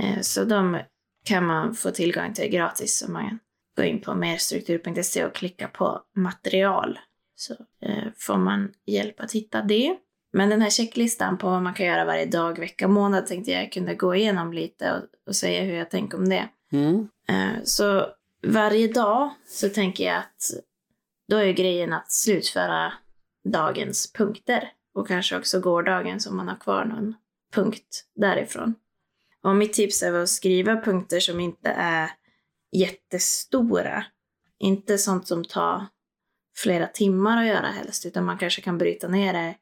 Eh, 0.00 0.20
Så 0.20 0.44
de 0.44 0.78
kan 1.24 1.46
man 1.46 1.74
få 1.74 1.90
tillgång 1.90 2.34
till 2.34 2.50
gratis 2.50 3.04
om 3.06 3.12
man 3.12 3.38
går 3.76 3.86
in 3.86 4.00
på 4.00 4.14
merstruktur.se 4.14 5.24
och 5.24 5.34
klickar 5.34 5.68
på 5.68 6.02
material. 6.16 6.98
Så 7.36 7.54
eh, 7.82 8.04
får 8.16 8.36
man 8.36 8.72
hjälp 8.86 9.20
att 9.20 9.32
hitta 9.32 9.62
det. 9.62 9.96
Men 10.32 10.48
den 10.48 10.62
här 10.62 10.70
checklistan 10.70 11.38
på 11.38 11.50
vad 11.50 11.62
man 11.62 11.74
kan 11.74 11.86
göra 11.86 12.04
varje 12.04 12.26
dag, 12.26 12.58
vecka, 12.58 12.88
månad 12.88 13.26
tänkte 13.26 13.50
jag 13.50 13.72
kunde 13.72 13.94
gå 13.94 14.14
igenom 14.14 14.52
lite 14.52 14.92
och, 14.92 15.28
och 15.28 15.36
säga 15.36 15.62
hur 15.62 15.74
jag 15.74 15.90
tänker 15.90 16.18
om 16.18 16.28
det. 16.28 16.48
Eh, 17.28 17.62
Så 17.64 18.06
varje 18.46 18.88
dag 18.88 19.30
så 19.46 19.68
tänker 19.68 20.04
jag 20.04 20.16
att 20.16 20.50
då 21.28 21.36
är 21.36 21.52
grejen 21.52 21.92
att 21.92 22.12
slutföra 22.12 22.92
dagens 23.44 24.12
punkter 24.12 24.72
och 24.94 25.08
kanske 25.08 25.36
också 25.36 25.60
gårdagens 25.60 26.26
om 26.26 26.36
man 26.36 26.48
har 26.48 26.56
kvar 26.56 26.84
någon 26.84 27.14
punkt 27.52 28.04
därifrån. 28.14 28.74
Och 29.42 29.56
mitt 29.56 29.72
tips 29.72 30.02
är 30.02 30.12
att 30.12 30.28
skriva 30.28 30.76
punkter 30.80 31.20
som 31.20 31.40
inte 31.40 31.68
är 31.70 32.10
jättestora. 32.72 34.04
Inte 34.58 34.98
sånt 34.98 35.28
som 35.28 35.44
tar 35.44 35.86
flera 36.56 36.86
timmar 36.86 37.40
att 37.42 37.46
göra 37.46 37.66
helst, 37.66 38.06
utan 38.06 38.24
man 38.24 38.38
kanske 38.38 38.62
kan 38.62 38.78
bryta 38.78 39.08
ner 39.08 39.32
det 39.32 39.54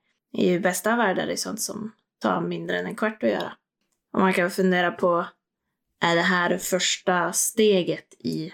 i 0.43 0.59
bästa 0.59 0.93
av 0.93 0.99
världar 0.99 1.29
i 1.29 1.37
sånt 1.37 1.61
som 1.61 1.93
tar 2.19 2.41
mindre 2.41 2.79
än 2.79 2.87
en 2.87 2.97
kvart 2.97 3.23
att 3.23 3.31
göra. 3.31 3.53
Och 4.13 4.21
man 4.21 4.33
kan 4.33 4.51
fundera 4.51 4.91
på, 4.91 5.27
är 6.03 6.17
det 6.17 6.23
här 6.23 6.59
första 6.59 7.33
steget 7.33 8.15
i 8.19 8.53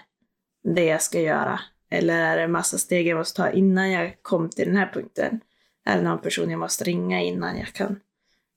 det 0.63 0.85
jag 0.85 1.01
ska 1.01 1.19
göra? 1.19 1.59
Eller 1.89 2.17
är 2.17 2.37
det 2.37 2.43
en 2.43 2.51
massa 2.51 2.77
steg 2.77 3.07
jag 3.07 3.17
måste 3.17 3.41
ta 3.41 3.51
innan 3.51 3.91
jag 3.91 4.17
kom 4.21 4.49
till 4.49 4.65
den 4.65 4.75
här 4.75 4.91
punkten? 4.93 5.39
Är 5.85 5.97
det 5.97 6.03
någon 6.03 6.21
person 6.21 6.49
jag 6.49 6.59
måste 6.59 6.83
ringa 6.83 7.21
innan 7.21 7.57
jag 7.57 7.67
kan 7.67 7.99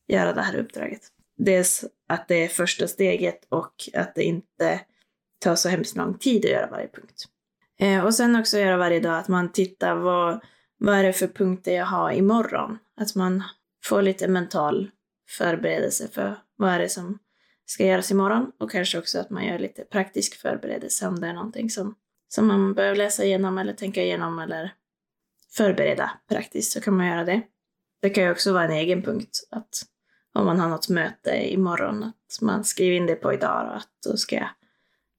göra 0.09 0.33
det 0.33 0.42
här 0.42 0.57
uppdraget? 0.57 1.01
Dels 1.37 1.85
att 2.09 2.29
det 2.29 2.44
är 2.44 2.49
första 2.49 2.88
steget 2.88 3.47
och 3.49 3.75
att 3.94 4.14
det 4.14 4.23
inte 4.23 4.81
tar 5.38 5.55
så 5.55 5.68
hemskt 5.68 5.97
lång 5.97 6.18
tid 6.18 6.44
att 6.44 6.51
göra 6.51 6.70
varje 6.70 6.88
punkt. 6.88 7.25
Eh, 7.85 8.05
och 8.05 8.14
sen 8.14 8.37
också 8.37 8.59
göra 8.59 8.77
varje 8.77 9.01
dag 9.01 9.18
att 9.18 9.29
man 9.29 9.53
tittar 9.53 9.94
vad, 9.94 10.44
vad 10.79 10.94
är 10.94 11.03
det 11.03 11.12
för 11.12 11.27
punkter 11.27 11.73
jag 11.73 11.87
har 11.87 12.12
imorgon? 12.12 12.79
Att 12.97 13.14
man 13.14 13.42
får 13.85 14.03
lite 14.03 14.29
mental 14.29 14.90
förberedelse 15.29 16.09
för 16.09 16.37
vad 16.57 16.70
är 16.70 16.79
det 16.79 16.88
som 16.88 17.18
ska 17.66 17.87
göras 17.87 18.11
imorgon 18.11 18.53
och 18.61 18.70
kanske 18.70 18.99
också 18.99 19.20
att 19.20 19.31
man 19.31 19.47
gör 19.47 19.59
lite 19.59 19.85
praktisk 19.85 20.35
förberedelse 20.35 21.09
om 21.09 21.20
det 21.20 21.27
är 21.27 21.33
någonting 21.33 21.70
som, 21.70 21.94
som 22.29 22.47
man 22.47 22.75
behöver 22.75 22.97
läsa 22.97 23.25
igenom 23.25 23.59
eller 23.59 23.73
tänka 23.73 24.03
igenom 24.03 24.38
eller 24.38 24.73
förbereda 25.57 26.11
praktiskt 26.29 26.73
så 26.73 26.81
kan 26.81 26.97
man 26.97 27.07
göra 27.07 27.25
det. 27.25 27.42
Det 28.03 28.11
kan 28.11 28.25
ju 28.25 28.31
också 28.31 28.53
vara 28.53 28.64
en 28.64 28.73
egen 28.73 29.03
punkt 29.03 29.49
att 29.51 29.83
om 30.35 30.47
man 30.47 30.61
har 30.61 30.68
något 30.68 30.88
möte 30.88 31.53
imorgon 31.53 32.03
att 32.03 32.40
man 32.40 32.64
skriver 32.64 32.97
in 32.97 33.07
det 33.07 33.14
på 33.14 33.33
idag 33.33 33.66
och 33.66 33.77
att 33.77 33.88
då 34.07 34.16
ska 34.16 34.37
jag 34.37 34.51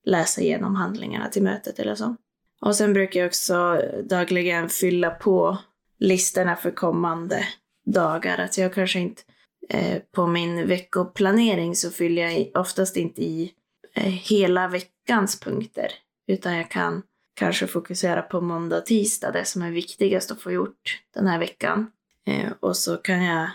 läsa 0.05 0.41
igenom 0.41 0.75
handlingarna 0.75 1.29
till 1.29 1.43
mötet 1.43 1.79
eller 1.79 1.95
så. 1.95 2.15
Och 2.61 2.75
sen 2.75 2.93
brukar 2.93 3.19
jag 3.19 3.27
också 3.27 3.81
dagligen 4.03 4.69
fylla 4.69 5.09
på 5.09 5.57
listorna 5.99 6.55
för 6.55 6.71
kommande 6.71 7.47
dagar. 7.85 8.37
Att 8.37 8.57
jag 8.57 8.73
kanske 8.73 8.99
inte 8.99 9.21
eh, 9.69 10.01
på 10.11 10.27
min 10.27 10.67
veckoplanering 10.67 11.75
så 11.75 11.91
fyller 11.91 12.21
jag 12.21 12.51
oftast 12.53 12.97
inte 12.97 13.21
i 13.21 13.51
eh, 13.95 14.03
hela 14.03 14.67
veckans 14.67 15.39
punkter. 15.39 15.87
Utan 16.27 16.57
jag 16.57 16.71
kan 16.71 17.03
kanske 17.33 17.67
fokusera 17.67 18.21
på 18.21 18.41
måndag 18.41 18.77
och 18.77 18.85
tisdag, 18.85 19.31
det 19.31 19.45
som 19.45 19.61
är 19.61 19.71
viktigast 19.71 20.31
att 20.31 20.41
få 20.41 20.51
gjort 20.51 21.01
den 21.13 21.27
här 21.27 21.39
veckan. 21.39 21.91
Eh, 22.27 22.51
och 22.59 22.77
så 22.77 22.97
kan 22.97 23.23
jag, 23.23 23.49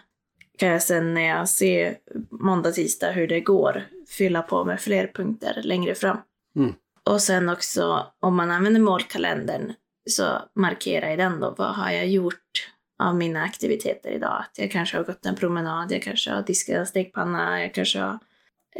kan 0.59 0.69
jag 0.69 0.83
sen 0.83 1.15
när 1.15 1.29
jag 1.29 1.49
ser 1.49 1.97
måndag, 2.31 2.73
tisdag 2.73 3.13
hur 3.13 3.27
det 3.27 3.41
går 3.41 3.87
fylla 4.09 4.43
på 4.43 4.65
med 4.65 4.81
fler 4.81 5.11
punkter 5.15 5.61
längre 5.63 5.95
fram. 5.95 6.19
Mm. 6.57 6.75
Och 7.05 7.23
sen 7.23 7.49
också 7.49 8.07
om 8.21 8.37
man 8.37 8.51
använder 8.51 8.81
målkalendern 8.81 9.73
så 10.11 10.39
markera 10.55 11.13
i 11.13 11.17
den 11.17 11.41
då, 11.41 11.55
vad 11.59 11.75
har 11.75 11.91
jag 11.91 12.09
gjort 12.09 12.71
av 13.01 13.17
mina 13.17 13.43
aktiviteter 13.43 14.11
idag. 14.11 14.41
Att 14.41 14.59
jag 14.59 14.71
kanske 14.71 14.97
har 14.97 15.05
gått 15.05 15.27
en 15.27 15.37
promenad, 15.37 15.93
jag 15.93 16.03
kanske 16.03 16.31
har 16.31 16.43
diskat 16.43 16.77
en 16.77 16.87
stekpanna, 16.87 17.61
jag 17.61 17.75
kanske 17.75 18.01
har 18.01 18.19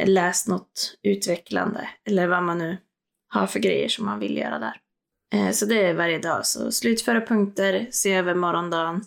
läst 0.05 0.47
något 0.47 0.97
utvecklande 1.03 1.89
eller 2.09 2.27
vad 2.27 2.43
man 2.43 2.57
nu 2.57 2.77
har 3.27 3.47
för 3.47 3.59
grejer 3.59 3.89
som 3.89 4.05
man 4.05 4.19
vill 4.19 4.37
göra 4.37 4.59
där. 4.59 4.79
Eh, 5.33 5.51
så 5.51 5.65
det 5.65 5.85
är 5.85 5.93
varje 5.93 6.19
dag. 6.19 6.45
Så 6.45 6.71
slutföra 6.71 7.21
punkter, 7.21 7.87
se 7.91 8.13
över 8.13 8.35
morgondagen, 8.35 9.01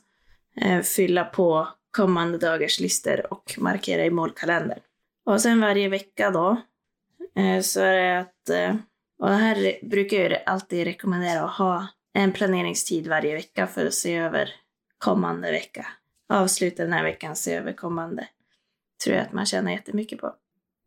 eh, 0.61 0.81
fylla 0.81 1.25
på 1.25 1.69
kommande 1.91 2.39
dagars 2.39 2.81
listor 2.81 3.33
och 3.33 3.55
markera 3.59 4.05
i 4.05 4.11
målkalendern. 4.11 4.81
Och 5.27 5.41
sen 5.41 5.61
varje 5.61 5.89
vecka 5.89 6.31
då 6.31 6.63
eh, 7.37 7.61
så 7.61 7.81
är 7.81 7.97
det 7.97 8.19
att, 8.19 8.51
och 9.25 9.31
här 9.31 9.79
brukar 9.83 10.17
jag 10.17 10.43
alltid 10.47 10.85
rekommendera 10.85 11.45
att 11.45 11.57
ha 11.57 11.89
en 12.15 12.33
planeringstid 12.33 13.07
varje 13.07 13.35
vecka 13.35 13.67
för 13.67 13.87
att 13.87 13.95
se 13.95 14.17
över 14.17 14.51
kommande 14.99 15.51
vecka. 15.51 15.87
Avsluta 16.29 16.83
den 16.83 16.93
här 16.93 17.05
veckan, 17.05 17.37
se 17.37 17.55
över 17.55 17.73
kommande. 17.73 18.29
Tror 19.05 19.17
jag 19.17 19.27
att 19.27 19.33
man 19.33 19.47
tjänar 19.47 19.73
jättemycket 19.73 20.21
på. 20.21 20.35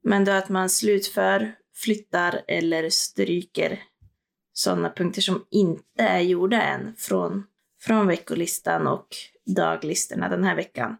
Men 0.03 0.25
då 0.25 0.31
att 0.31 0.49
man 0.49 0.69
slutför, 0.69 1.55
flyttar 1.75 2.41
eller 2.47 2.89
stryker 2.89 3.83
sådana 4.53 4.89
punkter 4.89 5.21
som 5.21 5.45
inte 5.51 6.03
är 6.03 6.19
gjorda 6.19 6.61
än 6.61 6.95
från, 6.97 7.43
från 7.81 8.07
veckolistan 8.07 8.87
och 8.87 9.07
daglistorna 9.55 10.29
den 10.29 10.43
här 10.43 10.55
veckan. 10.55 10.97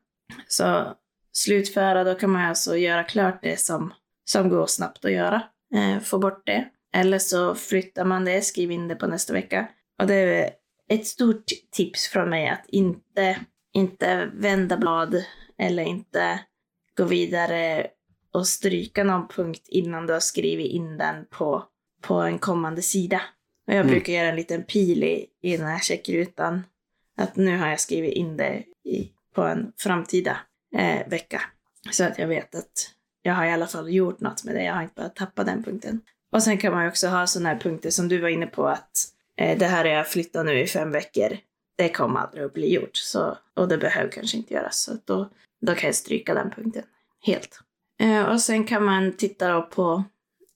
Så 0.48 0.96
slutföra, 1.32 2.04
då 2.04 2.16
kan 2.16 2.30
man 2.30 2.42
alltså 2.42 2.78
göra 2.78 3.04
klart 3.04 3.40
det 3.42 3.60
som, 3.60 3.94
som 4.26 4.50
går 4.50 4.66
snabbt 4.66 5.06
att 5.06 5.12
göra. 5.12 5.44
Eh, 5.76 6.00
få 6.00 6.20
bort 6.20 6.46
det. 6.46 6.70
Eller 6.98 7.20
så 7.20 7.56
flyttar 7.56 8.06
man 8.06 8.26
det, 8.26 8.42
skriver 8.42 8.76
in 8.76 8.88
det 8.88 8.96
på 8.96 9.08
nästa 9.08 9.34
vecka. 9.34 9.68
Och 10.02 10.08
det 10.08 10.16
är 10.16 10.52
ett 10.90 11.08
stort 11.08 11.46
tips 11.72 12.08
från 12.08 12.30
mig 12.30 12.50
att 12.50 12.66
inte, 12.68 13.40
inte 13.74 14.32
vända 14.34 14.78
blad 14.78 15.24
eller 15.58 15.84
inte 15.84 16.40
gå 16.98 17.06
vidare 17.06 17.88
och 18.32 18.48
stryka 18.48 19.04
någon 19.04 19.28
punkt 19.28 19.68
innan 19.68 20.08
du 20.08 20.14
har 20.14 20.20
skrivit 20.20 20.72
in 20.72 20.98
den 20.98 21.26
på, 21.30 21.64
på 22.02 22.14
en 22.14 22.40
kommande 22.40 22.82
sida. 22.82 23.22
Och 23.68 23.74
jag 23.74 23.80
mm. 23.80 23.92
brukar 23.92 24.14
göra 24.14 24.30
en 24.30 24.36
liten 24.36 24.64
pil 24.64 25.04
i, 25.04 25.26
i 25.42 25.58
den 25.58 25.68
här 25.68 25.80
checkrutan. 25.80 26.64
Att 27.18 27.36
nu 27.36 27.58
har 27.58 27.70
jag 27.70 27.80
skrivit 27.80 28.14
in 28.14 28.38
det 28.38 28.64
i, 28.84 29.12
på 29.36 29.42
en 29.42 29.72
framtida 29.78 30.38
eh, 30.76 31.08
vecka. 31.08 31.42
Så 31.92 32.04
att 32.04 32.18
jag 32.18 32.28
vet 32.28 32.56
att 32.56 32.92
jag 33.22 33.34
har 33.34 33.46
i 33.46 33.52
alla 33.52 33.68
fall 33.68 33.94
gjort 33.94 34.20
något 34.20 34.44
med 34.44 34.56
det. 34.56 34.64
Jag 34.64 34.74
har 34.74 34.82
inte 34.82 34.96
bara 34.96 35.10
tappat 35.10 35.46
den 35.46 35.64
punkten. 35.64 36.02
Och 36.32 36.44
sen 36.44 36.58
kan 36.58 36.74
man 36.74 36.84
ju 36.84 36.90
också 36.90 37.08
ha 37.08 37.28
sådana 37.28 37.50
här 37.50 37.60
punkter 37.60 37.90
som 37.90 38.08
du 38.08 38.20
var 38.20 38.30
inne 38.30 38.48
på 38.48 38.68
att 38.68 38.92
eh, 39.38 39.58
det 39.58 39.66
här 39.66 39.86
har 39.86 39.92
jag 39.92 40.08
flyttat 40.08 40.46
nu 40.46 40.60
i 40.60 40.68
fem 40.68 40.92
veckor. 40.92 41.38
Det 41.78 41.90
kommer 41.90 42.20
aldrig 42.20 42.44
att 42.44 42.54
bli 42.54 42.74
gjort. 42.74 42.98
Så, 42.98 43.38
och 43.54 43.68
det 43.68 43.78
behöver 43.78 44.12
kanske 44.12 44.38
inte 44.38 44.54
göras. 44.54 44.80
Så 44.80 44.92
då, 45.06 45.30
då 45.62 45.76
kan 45.76 45.88
jag 45.88 45.96
stryka 45.96 46.34
den 46.34 46.52
punkten 46.52 46.84
helt. 47.26 47.60
Eh, 48.00 48.24
och 48.24 48.42
sen 48.42 48.64
kan 48.64 48.84
man 48.84 49.12
titta 49.12 49.54
då 49.54 49.62
på 49.62 50.04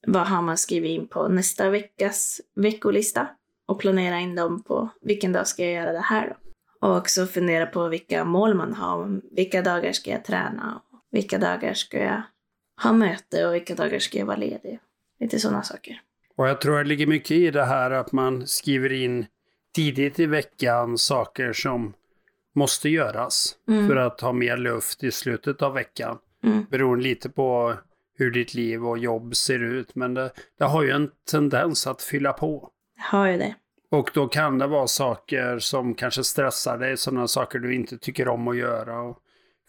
vad 0.08 0.28
har 0.28 0.42
man 0.42 0.58
skrivit 0.58 0.90
in 0.90 1.08
på 1.08 1.28
nästa 1.28 1.70
veckas 1.70 2.42
veckolista 2.56 3.28
och 3.66 3.80
planera 3.80 4.20
in 4.20 4.36
dem 4.36 4.64
på 4.64 4.90
vilken 5.02 5.34
dag 5.34 5.48
ska 5.48 5.64
jag 5.64 5.74
göra 5.74 5.92
det 5.92 6.00
här 6.00 6.28
då. 6.28 6.52
Och 6.88 6.98
också 6.98 7.26
fundera 7.26 7.66
på 7.66 7.88
vilka 7.88 8.26
mål 8.26 8.54
man 8.54 8.74
har. 8.74 9.22
Vilka 9.32 9.62
dagar 9.62 9.92
ska 9.92 10.12
jag 10.12 10.26
träna? 10.26 10.82
Vilka 11.12 11.38
dagar 11.38 11.74
ska 11.74 11.98
jag 11.98 12.22
ha 12.84 12.94
möte 12.94 13.48
och 13.48 13.54
vilka 13.56 13.76
dagar 13.76 14.00
ska 14.00 14.18
jag 14.18 14.26
vara 14.26 14.38
ledig? 14.38 14.80
Lite 15.22 15.40
sådana 15.40 15.64
saker. 15.64 16.02
Och 16.36 16.48
jag 16.48 16.62
tror 16.62 16.78
det 16.78 16.84
ligger 16.84 17.08
mycket 17.08 17.32
i 17.32 17.52
det 17.52 17.66
här 17.66 17.92
att 17.92 18.12
man 18.12 18.48
skriver 18.48 18.92
in 18.92 19.26
tidigt 19.76 20.20
i 20.20 20.26
veckan 20.26 20.98
saker 20.98 21.54
som 21.54 21.94
måste 22.56 22.90
göras 22.90 23.56
mm. 23.68 23.88
för 23.88 23.96
att 23.96 24.22
ha 24.22 24.34
mer 24.34 24.58
luft 24.58 25.04
i 25.04 25.12
slutet 25.12 25.62
av 25.62 25.74
veckan. 25.74 26.18
Mm. 26.44 26.66
Beroende 26.70 27.04
lite 27.04 27.30
på 27.30 27.74
hur 28.18 28.32
ditt 28.32 28.54
liv 28.54 28.86
och 28.86 28.98
jobb 28.98 29.36
ser 29.36 29.60
ut. 29.60 29.96
Men 29.96 30.14
det, 30.14 30.32
det 30.58 30.66
har 30.66 30.84
ju 30.84 30.92
en 30.92 31.12
tendens 31.32 31.88
att 31.88 32.02
fylla 32.02 32.34
på. 32.34 32.70
Det 32.96 33.02
har 33.02 33.28
ju 33.28 33.38
det. 33.38 33.56
Och 33.92 34.12
då 34.14 34.28
kan 34.28 34.58
det 34.58 34.68
vara 34.68 34.88
saker 34.88 35.60
som 35.60 35.96
kanske 35.96 36.24
stressar 36.24 36.78
dig, 36.78 36.98
sådana 36.98 37.28
saker 37.28 37.60
du 37.60 37.76
inte 37.76 37.98
tycker 37.98 38.28
om 38.28 38.48
att 38.48 38.58
göra. 38.58 39.02
Och 39.02 39.18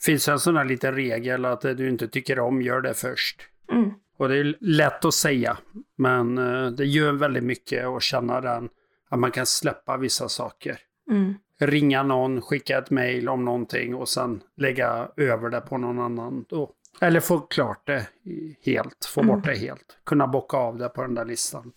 finns 0.05 0.29
en 0.29 0.39
sån 0.39 0.57
här 0.57 0.65
liten 0.65 0.95
regel 0.95 1.45
att 1.45 1.61
det 1.61 1.75
du 1.75 1.89
inte 1.89 2.09
tycker 2.09 2.39
om, 2.39 2.63
gör 2.63 2.81
det 2.81 2.95
först. 2.95 3.41
Mm. 3.73 3.91
Och 4.17 4.29
det 4.29 4.37
är 4.37 4.57
lätt 4.61 5.05
att 5.05 5.15
säga, 5.15 5.59
men 5.97 6.39
eh, 6.39 6.67
det 6.67 6.85
gör 6.85 7.13
väldigt 7.13 7.45
mycket 7.45 7.87
att 7.87 8.03
känna 8.03 8.41
den, 8.41 8.69
att 9.09 9.19
man 9.19 9.31
kan 9.31 9.47
släppa 9.47 9.97
vissa 9.97 10.29
saker. 10.29 10.79
Mm. 11.11 11.35
Ringa 11.61 12.03
någon, 12.03 12.41
skicka 12.41 12.79
ett 12.79 12.91
mail 12.91 13.29
om 13.29 13.45
någonting 13.45 13.95
och 13.95 14.09
sen 14.09 14.43
lägga 14.57 15.09
över 15.17 15.51
det 15.51 15.61
på 15.61 15.79
någon 15.79 15.99
annan. 15.99 16.45
Då 16.49 16.73
eller 17.01 17.21
få 17.21 17.41
klart 17.41 17.87
det 17.87 18.07
helt, 18.65 19.05
få 19.05 19.21
mm. 19.21 19.35
bort 19.35 19.45
det 19.45 19.55
helt. 19.55 19.99
Kunna 20.05 20.27
bocka 20.27 20.57
av 20.57 20.79
det 20.79 20.89
på 20.89 21.03
den 21.03 21.15
där 21.15 21.25
listan. 21.25 21.73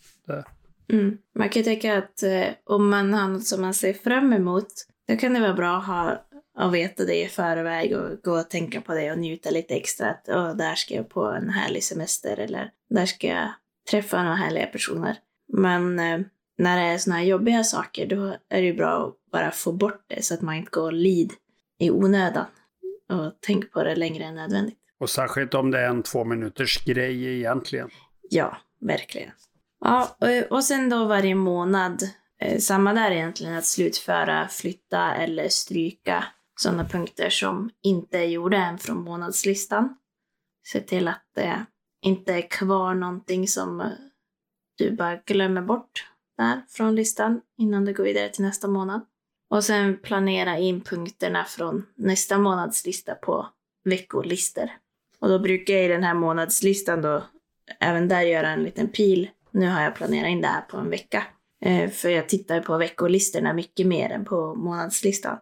Mm. 0.87 1.17
Man 1.35 1.49
kan 1.49 1.63
tänka 1.63 1.97
att 1.97 2.23
eh, 2.23 2.45
om 2.63 2.89
man 2.89 3.13
har 3.13 3.27
något 3.27 3.45
som 3.45 3.61
man 3.61 3.73
ser 3.73 3.93
fram 3.93 4.33
emot, 4.33 4.67
då 5.07 5.17
kan 5.17 5.33
det 5.33 5.39
vara 5.39 5.53
bra 5.53 5.77
att 5.77 5.85
ha 5.85 6.25
och 6.57 6.75
veta 6.75 7.05
det 7.05 7.23
i 7.23 7.27
förväg 7.27 7.97
och 7.97 8.21
gå 8.23 8.39
och 8.39 8.49
tänka 8.49 8.81
på 8.81 8.93
det 8.93 9.11
och 9.11 9.17
njuta 9.17 9.49
lite 9.49 9.75
extra. 9.75 10.09
Att 10.09 10.29
oh, 10.29 10.55
där 10.55 10.75
ska 10.75 10.93
jag 10.93 11.09
på 11.09 11.23
en 11.23 11.49
härlig 11.49 11.83
semester 11.83 12.39
eller 12.39 12.71
där 12.89 13.05
ska 13.05 13.27
jag 13.27 13.49
träffa 13.91 14.23
några 14.23 14.35
härliga 14.35 14.65
personer. 14.65 15.17
Men 15.53 15.99
eh, 15.99 16.19
när 16.57 16.77
det 16.77 16.93
är 16.93 16.97
såna 16.97 17.15
här 17.15 17.23
jobbiga 17.23 17.63
saker, 17.63 18.07
då 18.07 18.25
är 18.49 18.61
det 18.61 18.67
ju 18.67 18.73
bra 18.73 19.07
att 19.07 19.31
bara 19.31 19.51
få 19.51 19.71
bort 19.71 20.03
det 20.07 20.25
så 20.25 20.33
att 20.33 20.41
man 20.41 20.55
inte 20.55 20.71
går 20.71 20.85
och 20.85 20.93
lid 20.93 21.33
i 21.79 21.91
onödan 21.91 22.45
och 23.09 23.41
tänker 23.41 23.67
på 23.69 23.83
det 23.83 23.95
längre 23.95 24.23
än 24.23 24.35
nödvändigt. 24.35 24.77
Och 24.99 25.09
särskilt 25.09 25.53
om 25.53 25.71
det 25.71 25.79
är 25.79 25.89
en 25.89 26.03
två 26.03 26.23
minuters 26.23 26.85
grej 26.85 27.37
egentligen. 27.37 27.89
Ja, 28.29 28.57
verkligen. 28.81 29.31
Ja, 29.79 30.17
och, 30.49 30.63
sen 30.63 30.89
då 30.89 31.05
varje 31.05 31.35
månad, 31.35 32.03
eh, 32.41 32.57
samma 32.57 32.93
där 32.93 33.11
egentligen, 33.11 33.55
att 33.55 33.65
slutföra, 33.65 34.47
flytta 34.47 35.15
eller 35.15 35.49
stryka 35.49 36.25
sådana 36.55 36.85
punkter 36.85 37.29
som 37.29 37.69
inte 37.83 38.17
är 38.17 38.25
gjorda 38.25 38.57
än 38.57 38.77
från 38.77 38.97
månadslistan. 38.97 39.97
Se 40.67 40.81
till 40.81 41.07
att 41.07 41.23
det 41.35 41.65
inte 42.01 42.33
är 42.33 42.49
kvar 42.49 42.93
någonting 42.93 43.47
som 43.47 43.81
eh, 43.81 43.87
du 44.77 44.91
bara 44.91 45.15
glömmer 45.15 45.61
bort 45.61 46.09
där 46.37 46.61
från 46.69 46.95
listan 46.95 47.41
innan 47.57 47.85
du 47.85 47.93
går 47.93 48.03
vidare 48.03 48.29
till 48.29 48.45
nästa 48.45 48.67
månad. 48.67 49.05
Och 49.49 49.63
sen 49.63 49.97
planera 49.97 50.57
in 50.57 50.81
punkterna 50.81 51.43
från 51.43 51.85
nästa 51.95 52.37
månads 52.37 52.85
lista 52.85 53.15
på 53.15 53.47
veckolistor. 53.83 54.69
Och 55.19 55.29
då 55.29 55.39
brukar 55.39 55.73
jag 55.73 55.85
i 55.85 55.87
den 55.87 56.03
här 56.03 56.13
månadslistan 56.13 57.01
då 57.01 57.23
även 57.79 58.07
där 58.07 58.21
göra 58.21 58.49
en 58.49 58.63
liten 58.63 58.87
pil. 58.87 59.29
Nu 59.51 59.67
har 59.67 59.81
jag 59.81 59.95
planerat 59.95 60.29
in 60.29 60.41
det 60.41 60.47
här 60.47 60.61
på 60.61 60.77
en 60.77 60.89
vecka. 60.89 61.23
Eh, 61.61 61.89
för 61.89 62.09
jag 62.09 62.29
tittar 62.29 62.61
på 62.61 62.77
veckolistorna 62.77 63.53
mycket 63.53 63.87
mer 63.87 64.09
än 64.09 64.25
på 64.25 64.55
månadslistan. 64.55 65.37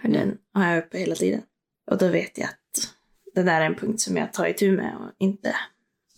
För 0.00 0.08
den 0.08 0.38
har 0.52 0.70
jag 0.70 0.78
uppe 0.78 0.98
hela 0.98 1.14
tiden. 1.14 1.42
Och 1.90 1.98
då 1.98 2.08
vet 2.08 2.38
jag 2.38 2.48
att 2.48 2.94
det 3.34 3.42
där 3.42 3.60
är 3.60 3.66
en 3.66 3.74
punkt 3.74 4.00
som 4.00 4.16
jag 4.16 4.32
tar 4.32 4.46
itu 4.46 4.72
med 4.72 4.96
och 4.96 5.12
inte 5.18 5.54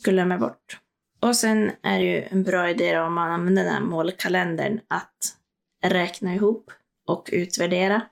glömmer 0.05 0.39
bort. 0.39 0.81
Och 1.21 1.37
sen 1.37 1.71
är 1.83 1.99
det 1.99 2.05
ju 2.05 2.23
en 2.23 2.43
bra 2.43 2.71
idé 2.71 2.99
om 2.99 3.15
man 3.15 3.31
använder 3.31 3.65
den 3.65 3.73
här 3.73 3.81
målkalendern 3.81 4.81
att 4.89 5.37
räkna 5.85 6.35
ihop 6.35 6.71
och 7.07 7.29
utvärdera. 7.33 8.03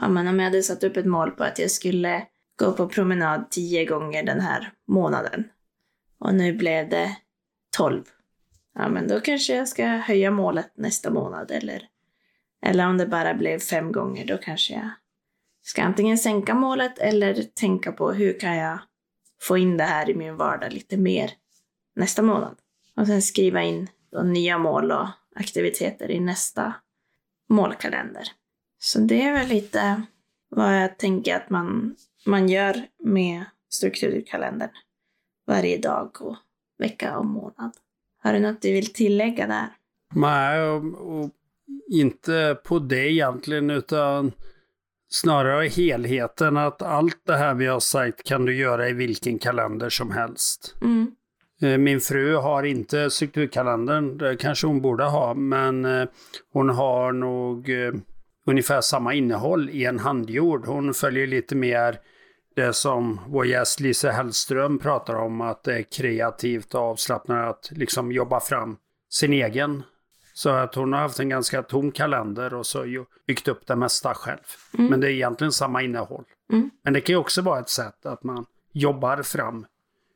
Ja, 0.00 0.08
men 0.08 0.28
om 0.28 0.38
jag 0.38 0.44
hade 0.44 0.62
satt 0.62 0.84
upp 0.84 0.96
ett 0.96 1.06
mål 1.06 1.30
på 1.30 1.44
att 1.44 1.58
jag 1.58 1.70
skulle 1.70 2.26
gå 2.56 2.72
på 2.72 2.88
promenad 2.88 3.50
tio 3.50 3.84
gånger 3.84 4.22
den 4.22 4.40
här 4.40 4.72
månaden. 4.86 5.48
Och 6.18 6.34
nu 6.34 6.52
blev 6.52 6.88
det 6.88 7.16
tolv. 7.76 8.04
Ja, 8.74 8.88
men 8.88 9.08
då 9.08 9.20
kanske 9.20 9.56
jag 9.56 9.68
ska 9.68 9.86
höja 9.86 10.30
målet 10.30 10.72
nästa 10.74 11.10
månad 11.10 11.50
eller, 11.50 11.82
eller 12.62 12.86
om 12.86 12.98
det 12.98 13.06
bara 13.06 13.34
blev 13.34 13.58
fem 13.58 13.92
gånger, 13.92 14.26
då 14.26 14.38
kanske 14.38 14.74
jag 14.74 14.90
ska 15.68 15.82
antingen 15.82 16.18
sänka 16.18 16.54
målet 16.54 16.98
eller 16.98 17.34
tänka 17.42 17.92
på 17.92 18.12
hur 18.12 18.40
kan 18.40 18.56
jag 18.56 18.78
få 19.40 19.58
in 19.58 19.76
det 19.76 19.84
här 19.84 20.10
i 20.10 20.14
min 20.14 20.36
vardag 20.36 20.72
lite 20.72 20.96
mer 20.96 21.30
nästa 21.96 22.22
månad. 22.22 22.56
Och 22.96 23.06
sen 23.06 23.22
skriva 23.22 23.62
in 23.62 23.88
nya 24.24 24.58
mål 24.58 24.92
och 24.92 25.06
aktiviteter 25.34 26.10
i 26.10 26.20
nästa 26.20 26.74
målkalender. 27.48 28.22
Så 28.78 28.98
det 28.98 29.22
är 29.22 29.32
väl 29.32 29.48
lite 29.48 30.02
vad 30.48 30.82
jag 30.82 30.98
tänker 30.98 31.36
att 31.36 31.50
man 31.50 31.96
man 32.26 32.48
gör 32.48 32.86
med 33.04 33.44
strukturkalendern 33.68 34.70
varje 35.46 35.78
dag 35.78 36.22
och 36.22 36.36
vecka 36.78 37.18
och 37.18 37.26
månad. 37.26 37.72
Har 38.22 38.32
du 38.32 38.40
något 38.40 38.62
du 38.62 38.72
vill 38.72 38.92
tillägga 38.92 39.46
där? 39.46 39.68
Nej, 40.14 40.62
och, 40.62 40.84
och 40.94 41.30
inte 41.90 42.58
på 42.64 42.78
det 42.78 43.12
egentligen, 43.12 43.70
utan 43.70 44.32
snarare 45.08 45.68
helheten 45.68 46.56
att 46.56 46.82
allt 46.82 47.22
det 47.26 47.36
här 47.36 47.54
vi 47.54 47.66
har 47.66 47.80
sagt 47.80 48.26
kan 48.28 48.44
du 48.44 48.56
göra 48.56 48.88
i 48.88 48.92
vilken 48.92 49.38
kalender 49.38 49.88
som 49.88 50.10
helst. 50.10 50.74
Mm. 50.82 51.10
Eh, 51.62 51.78
min 51.78 52.00
fru 52.00 52.36
har 52.36 52.62
inte 52.62 53.10
strukturkalendern, 53.10 54.18
det 54.18 54.36
kanske 54.36 54.66
hon 54.66 54.80
borde 54.80 55.04
ha, 55.04 55.34
men 55.34 55.84
eh, 55.84 56.08
hon 56.52 56.68
har 56.68 57.12
nog 57.12 57.70
eh, 57.70 57.92
ungefär 58.46 58.80
samma 58.80 59.14
innehåll 59.14 59.70
i 59.70 59.84
en 59.84 59.98
handgjord. 59.98 60.66
Hon 60.66 60.94
följer 60.94 61.26
lite 61.26 61.56
mer 61.56 61.98
det 62.56 62.72
som 62.72 63.20
vår 63.28 63.46
gäst 63.46 63.80
Lise 63.80 64.10
Hellström 64.10 64.78
pratar 64.78 65.14
om, 65.14 65.40
att 65.40 65.64
det 65.64 65.74
är 65.74 65.82
kreativt 65.82 66.74
och 66.74 66.80
avslappnat 66.80 67.48
att 67.48 67.70
liksom 67.70 68.12
jobba 68.12 68.40
fram 68.40 68.76
sin 69.10 69.32
egen. 69.32 69.82
Så 70.38 70.50
att 70.50 70.74
hon 70.74 70.92
har 70.92 71.00
haft 71.00 71.20
en 71.20 71.28
ganska 71.28 71.62
tom 71.62 71.92
kalender 71.92 72.54
och 72.54 72.66
så 72.66 73.04
byggt 73.26 73.48
upp 73.48 73.66
det 73.66 73.76
mesta 73.76 74.14
själv. 74.14 74.38
Mm. 74.78 74.90
Men 74.90 75.00
det 75.00 75.06
är 75.06 75.10
egentligen 75.10 75.52
samma 75.52 75.82
innehåll. 75.82 76.24
Mm. 76.52 76.70
Men 76.84 76.92
det 76.92 77.00
kan 77.00 77.12
ju 77.12 77.16
också 77.16 77.42
vara 77.42 77.60
ett 77.60 77.68
sätt 77.68 78.06
att 78.06 78.24
man 78.24 78.46
jobbar 78.72 79.22
fram 79.22 79.66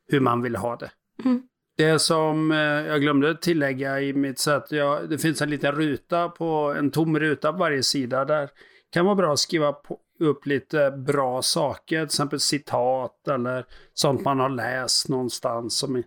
hur 0.07 0.19
man 0.19 0.41
vill 0.41 0.55
ha 0.55 0.75
det. 0.75 0.91
Mm. 1.23 1.43
Det 1.77 1.99
som 1.99 2.51
eh, 2.51 2.57
jag 2.57 3.01
glömde 3.01 3.35
tillägga 3.35 4.01
i 4.01 4.13
mitt 4.13 4.39
sätt, 4.39 4.63
ja, 4.69 4.99
det 5.09 5.17
finns 5.17 5.41
en 5.41 5.49
liten 5.49 5.71
ruta 5.71 6.29
på 6.29 6.75
en 6.77 6.91
tom 6.91 7.19
ruta 7.19 7.51
på 7.51 7.59
varje 7.59 7.83
sida 7.83 8.25
där 8.25 8.49
kan 8.91 9.05
vara 9.05 9.15
bra 9.15 9.33
att 9.33 9.39
skriva 9.39 9.73
på, 9.73 9.99
upp 10.19 10.45
lite 10.45 10.91
bra 10.91 11.41
saker, 11.41 11.97
till 11.97 12.05
exempel 12.05 12.39
citat 12.39 13.27
eller 13.27 13.65
sånt 13.93 14.25
man 14.25 14.39
har 14.39 14.49
läst 14.49 15.09
någonstans 15.09 15.77
som 15.77 15.97
i, 15.97 16.03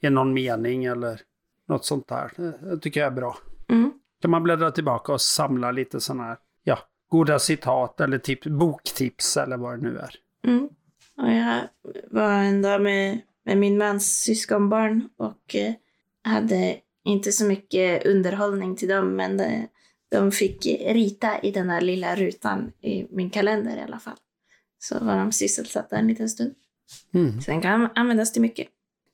i 0.00 0.10
någon 0.10 0.34
mening 0.34 0.84
eller 0.84 1.20
något 1.68 1.84
sånt 1.84 2.08
där. 2.08 2.32
Det, 2.36 2.78
tycker 2.78 3.00
jag 3.00 3.06
är 3.06 3.16
bra. 3.16 3.38
Mm. 3.68 3.92
Kan 4.22 4.30
man 4.30 4.42
bläddra 4.42 4.70
tillbaka 4.70 5.12
och 5.12 5.20
samla 5.20 5.70
lite 5.70 6.00
sådana 6.00 6.22
här, 6.22 6.36
ja, 6.62 6.78
goda 7.08 7.38
citat 7.38 8.00
eller 8.00 8.18
tips, 8.18 8.46
boktips 8.46 9.36
eller 9.36 9.56
vad 9.56 9.78
det 9.78 9.82
nu 9.90 9.98
är. 9.98 10.14
Mm. 10.46 10.68
Och 11.16 11.32
jag 11.32 11.68
var 12.10 12.32
en 12.32 12.62
dag 12.62 12.82
med, 12.82 13.20
med 13.44 13.58
min 13.58 13.78
mans 13.78 14.22
syskonbarn 14.22 15.08
och 15.16 15.54
eh, 15.54 15.74
hade 16.22 16.76
inte 17.04 17.32
så 17.32 17.44
mycket 17.44 18.06
underhållning 18.06 18.76
till 18.76 18.88
dem, 18.88 19.16
men 19.16 19.36
de, 19.36 19.68
de 20.10 20.32
fick 20.32 20.66
rita 20.66 21.38
i 21.38 21.50
den 21.50 21.68
där 21.68 21.80
lilla 21.80 22.16
rutan 22.16 22.72
i 22.80 23.06
min 23.10 23.30
kalender 23.30 23.76
i 23.76 23.80
alla 23.80 23.98
fall. 23.98 24.16
Så 24.78 25.04
var 25.04 25.16
de 25.16 25.32
sysselsatta 25.32 25.96
en 25.96 26.06
liten 26.06 26.28
stund. 26.28 26.54
Mm. 27.14 27.40
Så 27.40 27.50
den 27.50 27.60
kan 27.60 27.88
användas 27.94 28.32
till 28.32 28.42
mycket. 28.42 28.68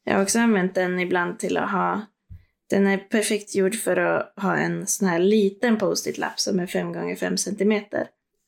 Jag 0.05 0.15
har 0.15 0.23
också 0.23 0.39
använt 0.39 0.75
den 0.75 1.01
ibland 1.01 1.39
till 1.39 1.57
att 1.57 1.71
ha 1.71 2.07
den 2.71 2.87
är 2.87 2.99
perfekt 2.99 3.55
gjord 3.55 3.75
för 3.75 3.97
att 3.97 4.33
ha 4.37 4.57
en 4.57 4.87
sån 4.87 5.09
här 5.09 5.19
liten 5.19 5.79
post-it-lapp 5.79 6.41
som 6.41 6.61
är 6.61 6.67
5 6.67 6.93
gånger 6.93 7.17
5 7.17 7.37
cm. 7.37 7.73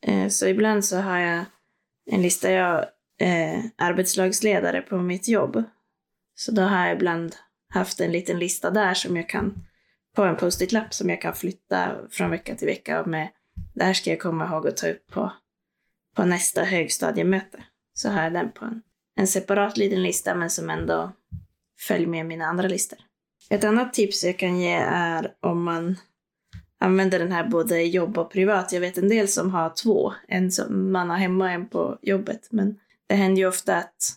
Eh, 0.06 0.28
så 0.28 0.46
ibland 0.46 0.84
så 0.84 0.96
har 0.96 1.18
jag 1.18 1.44
en 2.10 2.22
lista, 2.22 2.50
jag 2.50 2.84
är 3.18 3.70
arbetslagsledare 3.76 4.82
på 4.82 4.96
mitt 4.96 5.28
jobb. 5.28 5.62
Så 6.34 6.52
då 6.52 6.62
har 6.62 6.86
jag 6.86 6.96
ibland 6.96 7.36
haft 7.68 8.00
en 8.00 8.12
liten 8.12 8.38
lista 8.38 8.70
där 8.70 8.94
som 8.94 9.16
jag 9.16 9.28
kan, 9.28 9.66
på 10.16 10.22
en 10.22 10.36
post-it-lapp 10.36 10.94
som 10.94 11.10
jag 11.10 11.20
kan 11.20 11.34
flytta 11.34 11.96
från 12.10 12.30
vecka 12.30 12.54
till 12.54 12.68
vecka 12.68 13.00
och 13.00 13.08
med, 13.08 13.28
det 13.74 13.84
här 13.84 13.92
ska 13.92 14.10
jag 14.10 14.20
komma 14.20 14.46
ihåg 14.46 14.68
att 14.68 14.76
ta 14.76 14.88
upp 14.88 15.06
på, 15.10 15.32
på 16.16 16.24
nästa 16.24 16.64
högstadiemöte. 16.64 17.62
Så 17.94 18.08
har 18.08 18.22
jag 18.22 18.32
den 18.32 18.52
på 18.52 18.64
en, 18.64 18.82
en 19.16 19.26
separat 19.26 19.76
liten 19.76 20.02
lista 20.02 20.34
men 20.34 20.50
som 20.50 20.70
ändå 20.70 21.12
följer 21.78 22.08
med 22.08 22.26
mina 22.26 22.44
andra 22.44 22.68
listor. 22.68 22.98
Ett 23.52 23.64
annat 23.64 23.94
tips 23.94 24.24
jag 24.24 24.38
kan 24.38 24.60
ge 24.60 24.72
är 24.86 25.34
om 25.40 25.64
man 25.64 25.96
använder 26.78 27.18
den 27.18 27.32
här 27.32 27.48
både 27.48 27.82
i 27.82 27.88
jobb 27.88 28.18
och 28.18 28.32
privat. 28.32 28.72
Jag 28.72 28.80
vet 28.80 28.98
en 28.98 29.08
del 29.08 29.28
som 29.28 29.50
har 29.50 29.72
två, 29.82 30.12
en 30.28 30.52
som 30.52 30.92
man 30.92 31.10
har 31.10 31.16
hemma 31.16 31.44
och 31.44 31.50
en 31.50 31.68
på 31.68 31.98
jobbet. 32.02 32.48
Men 32.50 32.78
det 33.08 33.14
händer 33.14 33.42
ju 33.42 33.48
ofta 33.48 33.76
att 33.76 34.12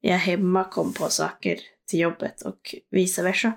jag 0.00 0.18
hemma 0.18 0.64
kom 0.64 0.92
på 0.92 1.08
saker 1.08 1.58
till 1.88 2.00
jobbet 2.00 2.42
och 2.42 2.74
vice 2.90 3.22
versa. 3.22 3.52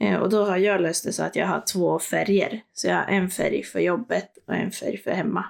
Eh, 0.00 0.16
och 0.16 0.30
då 0.30 0.44
har 0.44 0.56
jag 0.56 0.80
löst 0.80 1.04
det 1.04 1.12
så 1.12 1.22
att 1.22 1.36
jag 1.36 1.46
har 1.46 1.60
två 1.72 1.98
färger. 1.98 2.62
Så 2.72 2.86
jag 2.86 2.96
har 2.96 3.04
en 3.04 3.30
färg 3.30 3.62
för 3.62 3.80
jobbet 3.80 4.38
och 4.46 4.54
en 4.54 4.70
färg 4.70 4.98
för 4.98 5.10
hemma. 5.10 5.44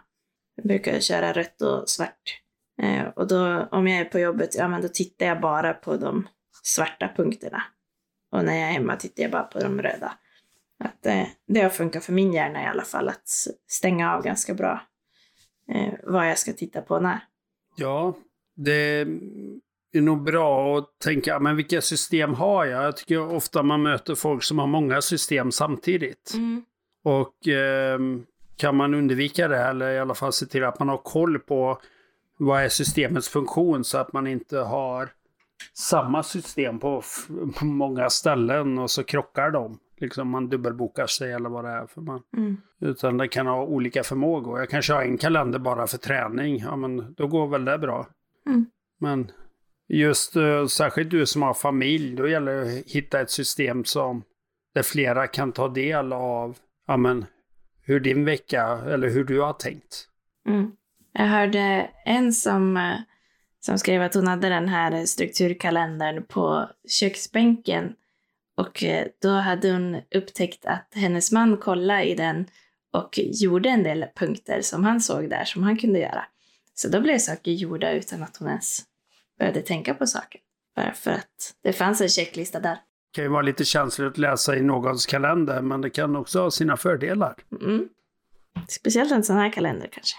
Jag 0.56 0.66
brukar 0.66 1.00
köra 1.00 1.32
rött 1.32 1.62
och 1.62 1.88
svart. 1.88 2.40
Eh, 2.82 3.04
och 3.16 3.28
då, 3.28 3.68
om 3.70 3.88
jag 3.88 4.00
är 4.00 4.04
på 4.04 4.18
jobbet, 4.18 4.54
ja 4.54 4.68
men 4.68 4.82
då 4.82 4.88
tittar 4.88 5.26
jag 5.26 5.40
bara 5.40 5.74
på 5.74 5.96
de 5.96 6.28
svarta 6.62 7.10
punkterna. 7.16 7.62
Och 8.30 8.44
när 8.44 8.54
jag 8.54 8.68
är 8.68 8.72
hemma 8.72 8.96
tittar 8.96 9.22
jag 9.22 9.32
bara 9.32 9.42
på 9.42 9.58
de 9.58 9.82
röda. 9.82 10.12
Att, 10.84 11.06
eh, 11.06 11.26
det 11.46 11.60
har 11.60 11.70
funkat 11.70 12.04
för 12.04 12.12
min 12.12 12.32
hjärna 12.32 12.62
i 12.62 12.66
alla 12.66 12.84
fall, 12.84 13.08
att 13.08 13.28
stänga 13.68 14.14
av 14.14 14.22
ganska 14.22 14.54
bra 14.54 14.80
eh, 15.68 15.94
vad 16.02 16.30
jag 16.30 16.38
ska 16.38 16.52
titta 16.52 16.82
på 16.82 17.00
när. 17.00 17.20
Ja, 17.76 18.14
det 18.56 19.06
är 19.92 20.00
nog 20.00 20.22
bra 20.22 20.78
att 20.78 20.98
tänka, 20.98 21.38
men 21.38 21.56
vilka 21.56 21.80
system 21.80 22.34
har 22.34 22.64
jag? 22.64 22.84
Jag 22.84 22.96
tycker 22.96 23.32
ofta 23.34 23.62
man 23.62 23.82
möter 23.82 24.14
folk 24.14 24.42
som 24.42 24.58
har 24.58 24.66
många 24.66 25.02
system 25.02 25.52
samtidigt. 25.52 26.32
Och 27.04 27.48
ehm, 27.48 28.26
kan 28.56 28.76
man 28.76 28.94
undvika 28.94 29.48
det, 29.48 29.58
eller 29.58 29.90
i 29.90 29.98
alla 29.98 30.14
fall 30.14 30.32
se 30.32 30.46
till 30.46 30.64
att 30.64 30.78
man 30.78 30.88
har 30.88 30.98
koll 30.98 31.38
på 31.38 31.80
vad 32.38 32.62
är 32.62 32.68
systemets 32.68 33.28
funktion 33.28 33.84
så 33.84 33.98
att 33.98 34.12
man 34.12 34.26
inte 34.26 34.58
har 34.58 35.08
samma 35.74 36.22
system 36.22 36.78
på, 36.78 37.02
många 37.62 38.10
ställen 38.10 38.78
och 38.78 38.90
så 38.90 39.04
krockar 39.04 39.50
de. 39.50 39.78
Liksom 40.00 40.30
man 40.30 40.48
dubbelbokar 40.48 41.06
sig 41.06 41.32
eller 41.32 41.48
vad 41.48 41.64
det 41.64 41.70
är 41.70 41.86
för 41.86 42.00
man. 42.00 42.22
Mm. 42.36 42.56
Utan 42.80 43.16
det 43.16 43.28
kan 43.28 43.46
ha 43.46 43.64
olika 43.64 44.02
förmågor. 44.02 44.58
Jag 44.58 44.70
kanske 44.70 44.92
har 44.92 45.02
en 45.02 45.18
kalender 45.18 45.58
bara 45.58 45.86
för 45.86 45.98
träning. 45.98 46.58
Ja, 46.58 46.76
men 46.76 47.14
då 47.14 47.26
går 47.26 47.46
väl 47.46 47.64
det 47.64 47.78
bra. 47.78 48.06
Mm. 48.46 48.66
Men 49.00 49.30
just 49.88 50.36
uh, 50.36 50.66
särskilt 50.66 51.10
du 51.10 51.26
som 51.26 51.42
har 51.42 51.54
familj, 51.54 52.16
då 52.16 52.28
gäller 52.28 52.52
det 52.52 52.62
att 52.62 52.86
hitta 52.86 53.20
ett 53.20 53.30
system 53.30 53.84
som 53.84 54.22
där 54.74 54.82
flera 54.82 55.26
kan 55.26 55.52
ta 55.52 55.68
del 55.68 56.12
av 56.12 56.58
ja, 56.86 56.96
men, 56.96 57.26
hur 57.82 58.00
din 58.00 58.24
vecka 58.24 58.80
eller 58.86 59.08
hur 59.08 59.24
du 59.24 59.40
har 59.40 59.52
tänkt. 59.52 60.08
Mm. 60.48 60.72
Jag 61.12 61.26
hörde 61.26 61.90
en 62.04 62.32
som, 62.32 62.76
eh, 62.76 62.98
som 63.68 63.78
skrev 63.78 64.02
att 64.02 64.14
hon 64.14 64.26
hade 64.26 64.48
den 64.48 64.68
här 64.68 65.06
strukturkalendern 65.06 66.24
på 66.24 66.70
köksbänken. 66.88 67.94
Och 68.56 68.84
eh, 68.84 69.06
då 69.22 69.28
hade 69.28 69.72
hon 69.72 70.00
upptäckt 70.14 70.66
att 70.66 70.92
hennes 70.94 71.32
man 71.32 71.56
kollade 71.56 72.04
i 72.04 72.14
den 72.14 72.46
och 72.92 73.18
gjorde 73.18 73.68
en 73.68 73.82
del 73.82 74.04
punkter 74.16 74.60
som 74.60 74.84
han 74.84 75.00
såg 75.00 75.30
där 75.30 75.44
som 75.44 75.62
han 75.62 75.76
kunde 75.78 75.98
göra. 75.98 76.24
Så 76.74 76.88
då 76.88 77.00
blev 77.00 77.18
saker 77.18 77.50
gjorda 77.50 77.92
utan 77.92 78.22
att 78.22 78.36
hon 78.36 78.48
ens 78.48 78.82
började 79.38 79.62
tänka 79.62 79.94
på 79.94 80.06
saker. 80.06 80.40
Bara 80.76 80.92
för 80.92 81.10
att 81.10 81.54
det 81.62 81.72
fanns 81.72 82.00
en 82.00 82.08
checklista 82.08 82.60
där. 82.60 82.74
Det 82.74 83.14
kan 83.14 83.24
ju 83.24 83.30
vara 83.30 83.42
lite 83.42 83.64
känsligt 83.64 84.08
att 84.08 84.18
läsa 84.18 84.56
i 84.56 84.62
någons 84.62 85.06
kalender, 85.06 85.62
men 85.62 85.80
det 85.80 85.90
kan 85.90 86.16
också 86.16 86.40
ha 86.40 86.50
sina 86.50 86.76
fördelar. 86.76 87.34
Mm. 87.60 87.88
Speciellt 88.68 89.12
en 89.12 89.24
sån 89.24 89.36
här 89.36 89.52
kalender 89.52 89.88
kanske. 89.92 90.16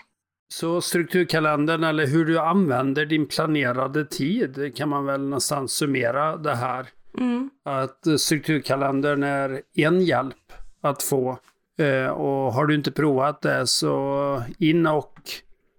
Så 0.51 0.81
strukturkalendern 0.81 1.83
eller 1.83 2.07
hur 2.07 2.25
du 2.25 2.39
använder 2.39 3.05
din 3.05 3.27
planerade 3.27 4.05
tid 4.05 4.75
kan 4.75 4.89
man 4.89 5.05
väl 5.05 5.29
nästan 5.29 5.67
summera 5.67 6.37
det 6.37 6.55
här. 6.55 6.87
Mm. 7.17 7.49
Att 7.65 8.21
strukturkalendern 8.21 9.23
är 9.23 9.61
en 9.75 10.01
hjälp 10.01 10.53
att 10.81 11.03
få. 11.03 11.39
Eh, 11.79 12.07
Och 12.07 12.53
har 12.53 12.65
du 12.65 12.75
inte 12.75 12.91
provat 12.91 13.41
det 13.41 13.67
så 13.67 14.43
in 14.57 14.87
och 14.87 15.13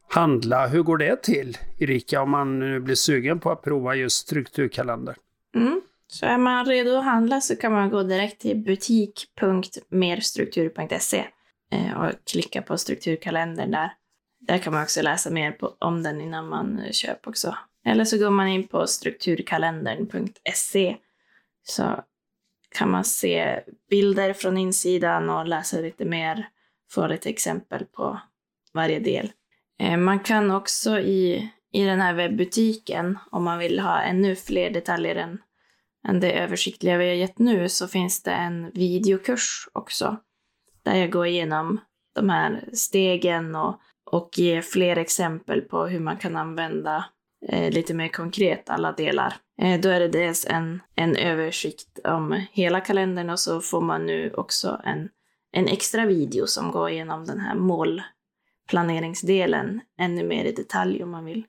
handla. 0.08 0.66
Hur 0.66 0.82
går 0.82 0.98
det 0.98 1.22
till, 1.22 1.58
Erika, 1.78 2.22
om 2.22 2.30
man 2.30 2.58
nu 2.58 2.80
blir 2.80 2.94
sugen 2.94 3.40
på 3.40 3.50
att 3.50 3.62
prova 3.62 3.94
just 3.94 4.16
strukturkalender? 4.16 5.16
Mm. 5.54 5.80
Så 6.06 6.26
är 6.26 6.38
man 6.38 6.66
redo 6.66 6.96
att 6.96 7.04
handla 7.04 7.40
så 7.40 7.56
kan 7.56 7.72
man 7.72 7.90
gå 7.90 8.02
direkt 8.02 8.40
till 8.40 8.56
butik.merstruktur.se 8.56 11.24
eh, 11.72 12.00
och 12.00 12.10
klicka 12.30 12.62
på 12.62 12.78
strukturkalendern 12.78 13.70
där. 13.70 13.92
Där 14.50 14.58
kan 14.58 14.72
man 14.72 14.82
också 14.82 15.02
läsa 15.02 15.30
mer 15.30 15.52
på, 15.52 15.76
om 15.78 16.02
den 16.02 16.20
innan 16.20 16.48
man 16.48 16.92
köper 16.92 17.30
också. 17.30 17.56
Eller 17.84 18.04
så 18.04 18.18
går 18.18 18.30
man 18.30 18.48
in 18.48 18.68
på 18.68 18.86
strukturkalendern.se 18.86 20.96
så 21.62 22.04
kan 22.74 22.90
man 22.90 23.04
se 23.04 23.60
bilder 23.90 24.32
från 24.32 24.58
insidan 24.58 25.30
och 25.30 25.46
läsa 25.46 25.80
lite 25.80 26.04
mer, 26.04 26.48
få 26.90 27.06
lite 27.06 27.30
exempel 27.30 27.84
på 27.84 28.20
varje 28.74 29.00
del. 29.00 29.32
Eh, 29.80 29.96
man 29.96 30.20
kan 30.20 30.50
också 30.50 30.98
i, 30.98 31.50
i 31.72 31.84
den 31.84 32.00
här 32.00 32.14
webbutiken, 32.14 33.18
om 33.30 33.44
man 33.44 33.58
vill 33.58 33.80
ha 33.80 34.02
ännu 34.02 34.36
fler 34.36 34.70
detaljer 34.70 35.16
än, 35.16 35.38
än 36.08 36.20
det 36.20 36.32
översiktliga 36.32 36.98
vi 36.98 37.08
har 37.08 37.14
gett 37.14 37.38
nu, 37.38 37.68
så 37.68 37.88
finns 37.88 38.22
det 38.22 38.32
en 38.32 38.70
videokurs 38.70 39.68
också. 39.72 40.16
Där 40.82 40.94
jag 40.94 41.10
går 41.10 41.26
igenom 41.26 41.80
de 42.14 42.30
här 42.30 42.64
stegen 42.72 43.54
och, 43.54 43.80
och 44.12 44.38
ge 44.38 44.62
fler 44.62 44.96
exempel 44.96 45.60
på 45.60 45.86
hur 45.86 46.00
man 46.00 46.16
kan 46.16 46.36
använda 46.36 47.04
eh, 47.48 47.70
lite 47.70 47.94
mer 47.94 48.08
konkret 48.08 48.70
alla 48.70 48.92
delar. 48.92 49.36
Eh, 49.62 49.80
då 49.80 49.88
är 49.88 50.00
det 50.00 50.08
dels 50.08 50.46
en, 50.46 50.82
en 50.94 51.16
översikt 51.16 51.98
om 52.04 52.44
hela 52.52 52.80
kalendern 52.80 53.30
och 53.30 53.40
så 53.40 53.60
får 53.60 53.80
man 53.80 54.06
nu 54.06 54.32
också 54.34 54.80
en, 54.84 55.08
en 55.52 55.68
extra 55.68 56.06
video 56.06 56.46
som 56.46 56.70
går 56.70 56.90
igenom 56.90 57.26
den 57.26 57.40
här 57.40 57.54
målplaneringsdelen 57.54 59.80
ännu 59.98 60.24
mer 60.24 60.44
i 60.44 60.52
detalj 60.52 61.02
om 61.02 61.10
man 61.10 61.24
vill 61.24 61.44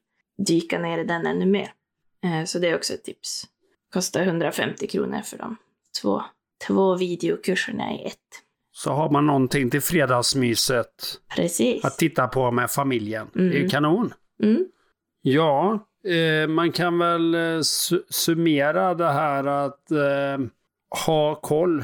dyka 0.48 0.80
ner 0.80 0.98
i 0.98 1.04
den 1.04 1.26
ännu 1.26 1.46
mer. 1.46 1.74
Eh, 2.24 2.44
så 2.46 2.60
det 2.60 2.68
är 2.68 2.76
också 2.76 2.94
ett 2.94 3.04
tips. 3.04 3.48
Kostar 3.94 4.22
150 4.22 4.88
kronor 4.88 5.22
för 5.22 5.38
de 5.38 5.58
två, 6.02 6.24
två 6.68 6.96
videokurserna 6.96 7.94
i 7.94 8.06
ett. 8.06 8.18
Så 8.84 8.92
har 8.92 9.10
man 9.10 9.26
någonting 9.26 9.70
till 9.70 9.82
fredagsmyset 9.82 10.88
Precis. 11.36 11.86
att 11.86 11.98
titta 11.98 12.28
på 12.28 12.52
med 12.52 12.72
familjen. 12.72 13.28
Det 13.34 13.40
är 13.40 13.44
ju 13.44 13.58
Mm. 13.58 13.70
kanon. 13.70 14.14
Mm. 14.44 14.66
Ja, 15.22 15.80
eh, 16.08 16.48
man 16.48 16.72
kan 16.72 16.98
väl 17.00 17.34
eh, 17.36 17.38
su- 17.40 18.04
summera 18.10 18.94
det 18.94 19.12
här 19.12 19.46
att 19.46 19.92
eh, 19.92 20.46
ha 21.06 21.36
koll, 21.36 21.80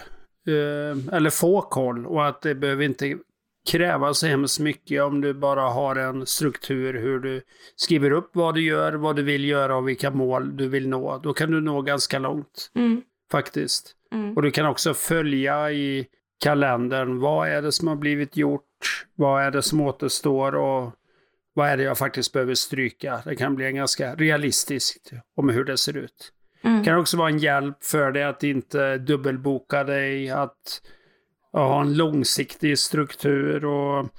eh, 0.48 1.16
eller 1.16 1.30
få 1.30 1.62
koll 1.62 2.06
och 2.08 2.28
att 2.28 2.42
det 2.42 2.56
behöver 2.56 2.84
inte 2.86 3.18
kräva 3.70 4.14
så 4.14 4.28
hemskt 4.28 4.60
mycket 4.60 5.04
om 5.04 5.22
du 5.22 5.34
bara 5.34 5.62
har 5.62 5.96
en 5.96 6.26
struktur 6.26 6.94
hur 6.94 7.20
du 7.20 7.42
skriver 7.76 8.12
upp 8.12 8.30
vad 8.34 8.56
du 8.56 8.62
gör, 8.62 8.94
vad 8.94 9.16
du 9.16 9.24
vill 9.24 9.46
göra 9.46 9.76
och 9.76 9.88
vilka 9.88 10.12
mål 10.12 10.58
du 10.58 10.68
vill 10.68 10.90
nå. 10.90 11.18
Då 11.24 11.34
kan 11.34 11.52
du 11.52 11.62
nå 11.62 11.82
ganska 11.82 12.20
långt 12.20 12.72
Mm. 12.76 13.02
faktiskt. 13.32 13.94
Mm. 14.14 14.34
Och 14.36 14.42
du 14.42 14.52
kan 14.52 14.66
också 14.66 14.94
följa 14.94 15.72
i 15.72 16.08
kalendern. 16.40 17.20
Vad 17.20 17.50
är 17.50 17.62
det 17.62 17.72
som 17.72 17.88
har 17.88 17.96
blivit 17.96 18.38
gjort? 18.38 19.06
Vad 19.16 19.44
är 19.44 19.52
det 19.52 19.62
som 19.62 19.82
återstår? 19.82 20.56
Och 20.56 20.92
vad 21.54 21.70
är 21.70 21.78
det 21.78 21.84
jag 21.84 21.98
faktiskt 21.98 22.34
behöver 22.34 22.54
stryka? 22.54 23.22
Det 23.26 23.36
kan 23.36 23.56
bli 23.56 23.66
en 23.66 23.76
ganska 23.76 24.16
realistiskt 24.16 25.12
om 25.36 25.50
hur 25.50 25.64
det 25.64 25.78
ser 25.78 25.98
ut. 25.98 26.34
Mm. 26.64 26.80
Det 26.80 26.86
kan 26.86 27.00
också 27.00 27.18
vara 27.18 27.30
en 27.30 27.40
hjälp 27.40 27.84
för 27.84 28.12
dig 28.12 28.24
att 28.24 28.44
inte 28.44 28.98
dubbelboka 28.98 29.84
dig, 29.84 30.30
att 30.30 30.82
ha 31.52 31.82
en 31.82 31.98
långsiktig 31.98 32.80
struktur 32.80 33.66
och 33.66 34.10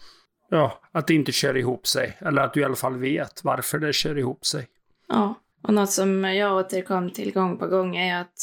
ja, 0.50 0.80
att 0.92 1.06
det 1.06 1.14
inte 1.14 1.32
kör 1.32 1.56
ihop 1.56 1.86
sig. 1.86 2.16
Eller 2.20 2.42
att 2.42 2.54
du 2.54 2.60
i 2.60 2.64
alla 2.64 2.76
fall 2.76 2.96
vet 2.96 3.44
varför 3.44 3.78
det 3.78 3.92
kör 3.92 4.18
ihop 4.18 4.46
sig. 4.46 4.66
Ja, 5.08 5.34
och 5.62 5.74
något 5.74 5.90
som 5.90 6.24
jag 6.24 6.56
återkom 6.56 7.10
till 7.10 7.32
gång 7.32 7.58
på 7.58 7.66
gång 7.66 7.96
är 7.96 8.20
att 8.20 8.36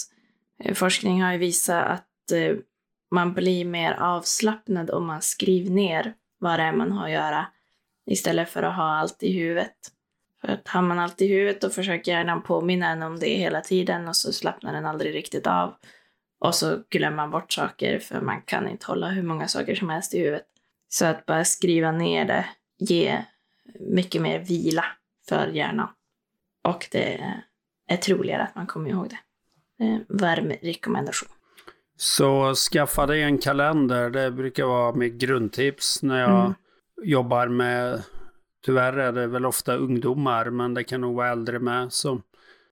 eh, 0.63 0.73
forskning 0.73 1.23
har 1.23 1.31
ju 1.31 1.37
visat 1.37 1.85
att 1.85 2.31
eh, 2.31 2.55
man 3.11 3.33
blir 3.33 3.65
mer 3.65 3.91
avslappnad 3.91 4.91
om 4.91 5.05
man 5.07 5.21
skriver 5.21 5.71
ner 5.71 6.13
vad 6.39 6.59
det 6.59 6.63
är 6.63 6.71
man 6.71 6.91
har 6.91 7.05
att 7.05 7.11
göra 7.11 7.47
istället 8.05 8.49
för 8.49 8.63
att 8.63 8.75
ha 8.75 8.83
allt 8.83 9.23
i 9.23 9.33
huvudet. 9.33 9.75
För 10.41 10.47
att 10.47 10.67
har 10.67 10.81
man 10.81 10.99
allt 10.99 11.21
i 11.21 11.27
huvudet 11.27 11.61
då 11.61 11.69
försöker 11.69 12.11
hjärnan 12.11 12.41
påminna 12.41 12.87
en 12.87 13.03
om 13.03 13.19
det 13.19 13.35
hela 13.35 13.61
tiden 13.61 14.07
och 14.07 14.15
så 14.15 14.33
slappnar 14.33 14.73
den 14.73 14.85
aldrig 14.85 15.15
riktigt 15.15 15.47
av. 15.47 15.75
Och 16.39 16.55
så 16.55 16.83
glömmer 16.89 17.15
man 17.15 17.31
bort 17.31 17.53
saker 17.53 17.99
för 17.99 18.21
man 18.21 18.41
kan 18.41 18.69
inte 18.69 18.85
hålla 18.85 19.09
hur 19.09 19.23
många 19.23 19.47
saker 19.47 19.75
som 19.75 19.89
helst 19.89 20.13
i 20.13 20.19
huvudet. 20.19 20.45
Så 20.89 21.05
att 21.05 21.25
bara 21.25 21.45
skriva 21.45 21.91
ner 21.91 22.25
det 22.25 22.45
ger 22.79 23.25
mycket 23.79 24.21
mer 24.21 24.39
vila 24.39 24.85
för 25.29 25.47
hjärnan. 25.47 25.89
Och 26.63 26.87
det 26.91 27.33
är 27.87 27.97
troligare 27.97 28.43
att 28.43 28.55
man 28.55 28.67
kommer 28.67 28.89
ihåg 28.89 29.09
det. 29.09 29.19
Varm 30.07 30.51
rekommendation. 30.61 31.34
Så 31.97 32.53
skaffa 32.55 33.05
dig 33.05 33.21
en 33.21 33.37
kalender. 33.37 34.09
Det 34.09 34.31
brukar 34.31 34.65
vara 34.65 34.95
mitt 34.95 35.13
grundtips 35.13 36.03
när 36.03 36.21
jag 36.21 36.39
Mm. 36.41 36.53
jobbar 37.03 37.47
med, 37.47 38.03
tyvärr 38.65 38.93
är 38.97 39.11
det 39.11 39.27
väl 39.27 39.45
ofta 39.45 39.75
ungdomar, 39.75 40.49
men 40.49 40.73
det 40.73 40.83
kan 40.83 41.01
nog 41.01 41.15
vara 41.15 41.29
äldre 41.31 41.59
med 41.59 41.93
som 41.93 42.21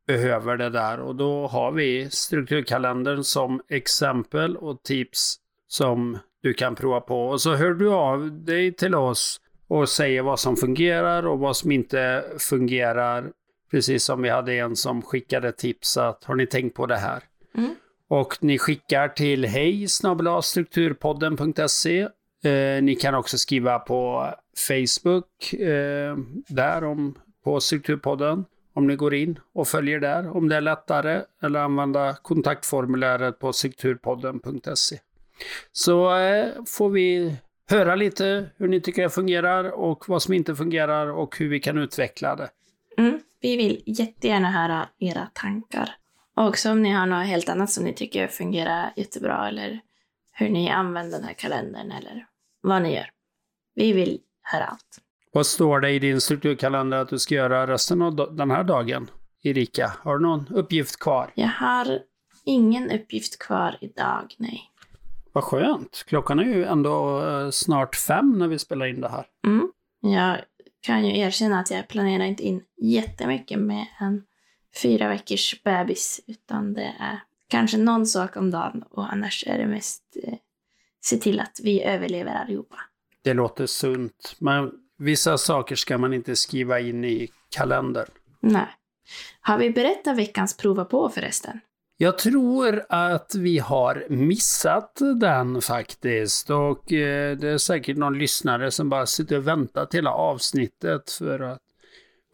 behöver 0.08 0.58
det 0.58 0.70
där. 0.70 1.00
Och 1.00 1.16
då 1.16 1.48
har 1.48 1.72
vi 1.72 2.10
strukturkalendern 2.12 3.24
som 3.24 3.62
exempel 3.70 4.58
och 4.58 4.84
tips 4.84 5.36
som 5.68 6.18
du 6.42 6.54
kan 6.54 6.76
prova 6.76 7.02
på. 7.02 7.26
Och 7.28 7.42
så 7.42 7.56
hör 7.56 7.74
du 7.74 7.90
av 7.94 8.32
dig 8.32 8.74
till 8.74 8.96
oss 8.96 9.42
och 9.68 9.90
säger 9.90 10.22
vad 10.22 10.40
som 10.40 10.56
fungerar 10.58 11.28
och 11.28 11.40
vad 11.40 11.58
som 11.58 11.72
inte 11.72 12.24
fungerar. 12.40 13.32
Precis 13.72 14.04
som 14.04 14.22
vi 14.22 14.30
hade 14.30 14.54
en 14.54 14.76
som 14.76 15.02
skickade 15.02 15.52
tips 15.52 15.98
att 15.98 16.24
har 16.24 16.36
ni 16.36 16.48
tänkt 16.48 16.76
på 16.76 16.86
det 16.86 16.96
här? 16.98 17.24
Mm. 17.58 17.76
Och 18.10 18.38
ni 18.42 18.58
skickar 18.58 19.08
till 19.08 19.46
hej 19.46 19.88
strukturpodden.se. 20.42 22.08
Eh, 22.44 22.84
ni 22.84 22.96
kan 22.96 23.16
också 23.16 23.38
skriva 23.38 23.80
på 23.80 24.30
Facebook 24.68 25.54
eh, 25.54 26.18
där 26.48 26.84
om, 26.84 27.16
på 27.44 27.60
Strukturpodden. 27.60 28.46
Om 28.74 28.88
ni 28.88 28.96
går 28.96 29.14
in 29.14 29.40
och 29.54 29.68
följer 29.68 30.00
där 30.00 30.38
om 30.38 30.50
det 30.50 30.56
är 30.56 30.62
lättare. 30.62 31.22
Eller 31.42 31.60
använda 31.60 32.14
kontaktformuläret 32.14 33.40
på 33.40 33.54
strukturpodden.se. 33.54 35.00
Så 35.72 36.18
eh, 36.18 36.48
får 36.68 36.90
vi 36.90 37.36
höra 37.70 37.96
lite 37.96 38.50
hur 38.58 38.68
ni 38.68 38.82
tycker 38.82 39.04
det 39.04 39.10
fungerar 39.10 39.64
och 39.72 40.10
vad 40.10 40.22
som 40.22 40.34
inte 40.34 40.56
fungerar 40.56 41.08
och 41.08 41.38
hur 41.38 41.50
vi 41.50 41.60
kan 41.60 41.78
utveckla 41.78 42.36
det. 42.36 42.50
Mm. 42.98 43.20
Vi 43.42 43.58
vill 43.58 43.84
jättegärna 43.86 44.52
höra 44.52 44.90
era 45.00 45.28
tankar. 45.34 45.96
Och 46.36 46.48
också 46.48 46.72
om 46.72 46.82
ni 46.82 46.92
har 46.92 47.06
något 47.06 47.28
helt 47.28 47.50
annat 47.50 47.70
som 47.72 47.84
ni 47.84 47.94
tycker 47.94 48.28
fungerar 48.28 48.94
jättebra 48.96 49.48
eller 49.48 49.80
hur 50.32 50.50
ni 50.50 50.70
använder 50.70 51.18
den 51.18 51.28
här 51.28 51.34
kalendern 51.34 51.92
eller 51.92 52.26
vad 52.62 52.82
ni 52.82 52.96
gör. 52.96 53.10
Vi 53.76 53.94
vill 53.94 54.20
höra 54.42 54.64
allt. 54.64 55.00
Vad 55.32 55.46
står 55.46 55.80
det 55.80 55.92
i 55.92 56.00
din 56.00 56.22
strukturkalender 56.22 56.98
att 56.98 57.10
du 57.10 57.20
ska 57.20 57.36
göra 57.36 57.68
resten 57.68 58.02
av 58.02 58.36
den 58.36 58.52
här 58.52 58.64
dagen, 58.64 59.10
Erika? 59.44 59.94
Har 60.00 60.18
du 60.18 60.24
någon 60.24 60.48
uppgift 60.48 61.00
kvar? 61.00 61.32
Jag 61.36 61.48
har 61.48 62.00
ingen 62.46 62.92
uppgift 62.92 63.40
kvar 63.40 63.78
idag, 63.82 64.36
nej. 64.38 64.62
Vad 65.32 65.44
skönt. 65.44 66.04
Klockan 66.08 66.40
är 66.40 66.44
ju 66.44 66.66
ändå 66.66 67.26
eh, 67.28 67.50
snart 67.50 67.96
fem 67.96 68.40
när 68.40 68.48
vi 68.48 68.60
spelar 68.60 68.86
in 68.86 69.02
det 69.02 69.10
här. 69.10 69.26
Mm. 69.46 69.72
Jag 70.00 70.38
kan 70.82 71.06
ju 71.06 71.20
erkänna 71.20 71.60
att 71.60 71.72
jag 71.72 71.88
planerar 71.88 72.24
inte 72.24 72.44
in 72.44 72.64
jättemycket 72.78 73.60
med 73.60 73.86
en 74.00 74.24
fyra 74.82 75.10
veckors 75.10 75.64
bebis, 75.64 76.22
utan 76.28 76.74
det 76.74 76.96
är 77.00 77.20
kanske 77.48 77.78
någon 77.78 78.06
sak 78.06 78.38
om 78.38 78.52
dagen 78.52 78.84
och 78.90 79.14
annars 79.14 79.44
är 79.48 79.58
det 79.58 79.68
mest 79.68 80.04
eh, 80.24 80.34
se 81.02 81.18
till 81.18 81.40
att 81.40 81.60
vi 81.64 81.84
överlever 81.84 82.36
allihopa. 82.36 82.76
Det 83.22 83.34
låter 83.34 83.66
sunt, 83.66 84.36
men 84.40 84.72
vissa 84.98 85.38
saker 85.38 85.76
ska 85.76 85.98
man 85.98 86.14
inte 86.14 86.36
skriva 86.36 86.80
in 86.80 87.04
i 87.04 87.30
kalendern. 87.50 88.08
Nej. 88.40 88.68
Har 89.42 89.58
vi 89.58 89.70
berättat 89.70 90.18
veckans 90.18 90.58
prova 90.58 90.86
på 90.86 91.10
förresten? 91.10 91.60
Jag 91.98 92.18
tror 92.18 92.86
att 92.90 93.36
vi 93.36 93.60
har 93.60 94.06
missat 94.10 95.00
den 95.22 95.62
faktiskt 95.62 96.50
och 96.50 96.94
eh, 96.94 97.38
det 97.38 97.50
är 97.50 97.58
säkert 97.58 97.98
någon 97.98 98.18
lyssnare 98.18 98.72
som 98.72 98.90
bara 98.90 99.06
sitter 99.06 99.38
och 99.38 99.48
väntar 99.48 99.86
till 99.86 99.98
hela 99.98 100.12
avsnittet 100.12 101.12
för 101.12 101.40
att 101.40 101.60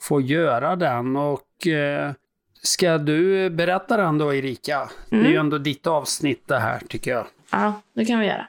få 0.01 0.21
göra 0.21 0.75
den 0.75 1.15
och 1.15 1.67
eh, 1.67 2.13
ska 2.61 2.97
du 2.97 3.49
berätta 3.49 3.97
den 3.97 4.17
då 4.17 4.33
Erika? 4.33 4.89
Det 5.09 5.15
är 5.15 5.19
ju 5.19 5.25
Mm. 5.27 5.39
ändå 5.39 5.57
ditt 5.57 5.87
avsnitt 5.87 6.47
det 6.47 6.59
här 6.59 6.79
tycker 6.89 7.11
jag. 7.11 7.27
Ja, 7.51 7.81
det 7.95 8.05
kan 8.05 8.19
vi 8.19 8.25
göra. 8.25 8.47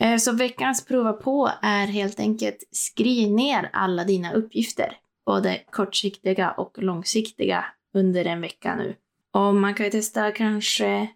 Eh, 0.00 0.16
Så 0.16 0.32
veckans 0.32 0.84
prova 0.86 1.12
på 1.12 1.50
är 1.62 1.86
helt 1.86 2.20
enkelt 2.20 2.58
skriv 2.70 3.30
ner 3.32 3.70
alla 3.72 4.04
dina 4.04 4.32
uppgifter, 4.32 4.96
både 5.26 5.60
kortsiktiga 5.70 6.50
och 6.50 6.72
långsiktiga, 6.82 7.64
under 7.94 8.24
en 8.24 8.40
vecka 8.40 8.74
nu. 8.76 8.94
Och 9.32 9.54
man 9.54 9.74
kan 9.74 9.86
ju 9.86 9.90
testa 9.92 10.30
kanske 10.32 11.08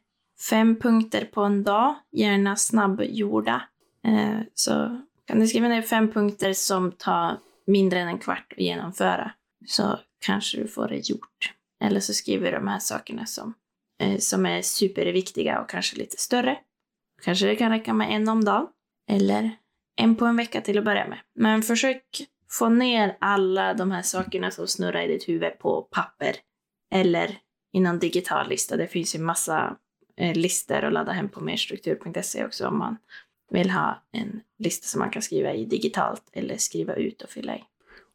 fem 0.50 0.76
punkter 0.80 1.24
på 1.24 1.40
en 1.42 1.64
dag, 1.64 1.94
gärna 2.12 2.56
snabbgjorda. 2.56 3.62
Eh, 4.06 4.40
Så 4.54 5.00
kan 5.26 5.40
du 5.40 5.46
skriva 5.46 5.68
ner 5.68 5.82
fem 5.82 6.10
punkter 6.12 6.52
som 6.52 6.92
tar 6.92 7.36
mindre 7.66 8.00
än 8.00 8.08
en 8.08 8.18
kvart 8.18 8.52
att 8.52 8.58
genomföra, 8.58 9.32
så 9.66 9.98
kanske 10.26 10.58
du 10.58 10.68
får 10.68 10.88
det 10.88 11.08
gjort. 11.10 11.52
Eller 11.84 12.00
så 12.00 12.14
skriver 12.14 12.52
du 12.52 12.58
de 12.58 12.68
här 12.68 12.78
sakerna 12.78 13.26
som, 13.26 13.54
eh, 14.02 14.18
som 14.18 14.46
är 14.46 14.62
superviktiga 14.62 15.60
och 15.60 15.70
kanske 15.70 15.96
lite 15.96 16.16
större. 16.16 16.58
Kanske 17.22 17.46
det 17.46 17.56
kan 17.56 17.70
räcka 17.70 17.94
med 17.94 18.16
en 18.16 18.28
om 18.28 18.44
dagen. 18.44 18.66
Eller 19.10 19.50
en 19.96 20.16
på 20.16 20.24
en 20.24 20.36
vecka 20.36 20.60
till 20.60 20.78
att 20.78 20.84
börja 20.84 21.08
med. 21.08 21.18
Men 21.34 21.62
försök 21.62 22.02
få 22.50 22.68
ner 22.68 23.16
alla 23.20 23.74
de 23.74 23.90
här 23.90 24.02
sakerna 24.02 24.50
som 24.50 24.66
snurrar 24.68 25.02
i 25.02 25.08
ditt 25.08 25.28
huvud 25.28 25.58
på 25.58 25.82
papper. 25.82 26.36
Eller 26.94 27.38
i 27.72 27.80
någon 27.80 27.98
digital 27.98 28.48
lista. 28.48 28.76
Det 28.76 28.86
finns 28.86 29.14
ju 29.14 29.18
massa 29.18 29.76
eh, 30.16 30.36
listor 30.36 30.84
att 30.84 30.92
ladda 30.92 31.12
hem 31.12 31.28
på 31.28 31.40
merstruktur.se 31.40 32.44
också 32.44 32.66
om 32.68 32.78
man 32.78 32.96
vill 33.50 33.70
ha 33.70 34.02
en 34.12 34.40
lista 34.58 34.86
som 34.86 34.98
man 34.98 35.10
kan 35.10 35.22
skriva 35.22 35.52
i 35.52 35.64
digitalt 35.64 36.30
eller 36.32 36.56
skriva 36.56 36.94
ut 36.94 37.22
och 37.22 37.30
fylla 37.30 37.56
i. 37.56 37.64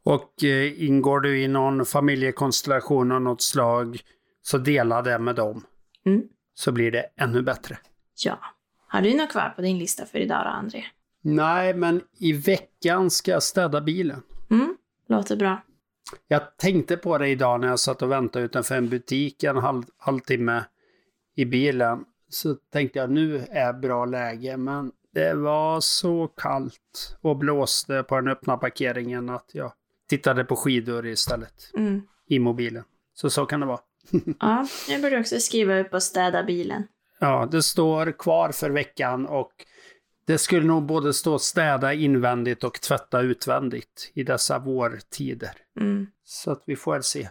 Och 0.06 0.44
eh, 0.44 0.84
ingår 0.84 1.20
du 1.20 1.42
i 1.42 1.48
någon 1.48 1.86
familjekonstellation 1.86 3.12
av 3.12 3.22
något 3.22 3.42
slag 3.42 4.00
så 4.42 4.58
dela 4.58 5.02
det 5.02 5.20
med 5.20 5.36
dem. 5.36 5.64
Mm. 6.06 6.24
Så 6.54 6.72
blir 6.72 6.92
det 6.92 7.06
ännu 7.18 7.42
bättre. 7.42 7.78
Ja. 8.24 8.40
Har 8.88 9.02
du 9.02 9.18
något 9.18 9.32
kvar 9.32 9.54
på 9.56 9.62
din 9.62 9.78
lista 9.78 10.06
för 10.06 10.20
idag 10.20 10.46
då, 10.46 10.50
André? 10.50 10.84
Nej, 11.22 11.74
men 11.74 12.02
i 12.20 12.34
veckan 12.34 13.10
ska 13.10 13.32
jag 13.32 13.44
städa 13.44 13.82
bilen. 13.82 14.22
Mm, 14.52 14.78
låter 15.08 15.36
bra. 15.36 15.62
Jag 16.28 16.58
tänkte 16.58 16.98
på 16.98 17.18
det 17.18 17.28
idag 17.28 17.60
när 17.60 17.68
jag 17.68 17.80
satt 17.80 18.02
och 18.02 18.12
väntade 18.12 18.46
utanför 18.46 18.76
en 18.76 18.90
butik 18.90 19.44
en 19.44 19.58
halv, 19.58 19.84
halvtimme 19.98 20.64
i 21.36 21.46
bilen. 21.46 22.06
Så 22.30 22.56
tänkte 22.56 23.00
jag 23.00 23.10
nu 23.10 23.46
är 23.50 23.74
bra 23.74 24.06
läge, 24.06 24.58
men 24.58 24.92
det 25.14 25.34
var 25.34 25.82
så 25.82 26.28
kallt 26.28 27.18
och 27.22 27.38
blåste 27.38 28.04
på 28.04 28.16
den 28.16 28.28
öppna 28.28 28.58
parkeringen 28.58 29.30
att 29.30 29.50
jag 29.54 29.72
tittade 30.10 30.44
på 30.44 30.56
skidor 30.56 31.08
istället 31.08 31.72
Mm. 31.78 32.02
i 32.28 32.40
mobilen. 32.40 32.84
Så 33.14 33.30
så 33.30 33.46
kan 33.46 33.60
det 33.60 33.66
vara. 33.66 33.80
Ja, 34.40 34.68
jag 34.90 35.02
borde 35.02 35.20
också 35.20 35.40
skriva 35.40 35.80
upp 35.80 35.94
och 35.94 36.04
städa 36.04 36.44
bilen. 36.44 36.84
Ja, 37.20 37.48
det 37.52 37.64
står 37.64 38.12
kvar 38.20 38.52
för 38.52 38.70
veckan 38.70 39.26
och 39.26 39.52
det 40.28 40.38
skulle 40.38 40.66
nog 40.68 40.84
både 40.86 41.14
stå 41.14 41.40
städa 41.40 41.94
invändigt 41.94 42.64
och 42.64 42.82
tvätta 42.82 43.22
utvändigt 43.22 44.12
i 44.14 44.24
dessa 44.24 44.60
vårtider. 44.60 45.52
Mm. 45.80 46.08
Så 46.24 46.52
att 46.52 46.64
vi 46.66 46.76
får 46.76 47.02
se. 47.02 47.30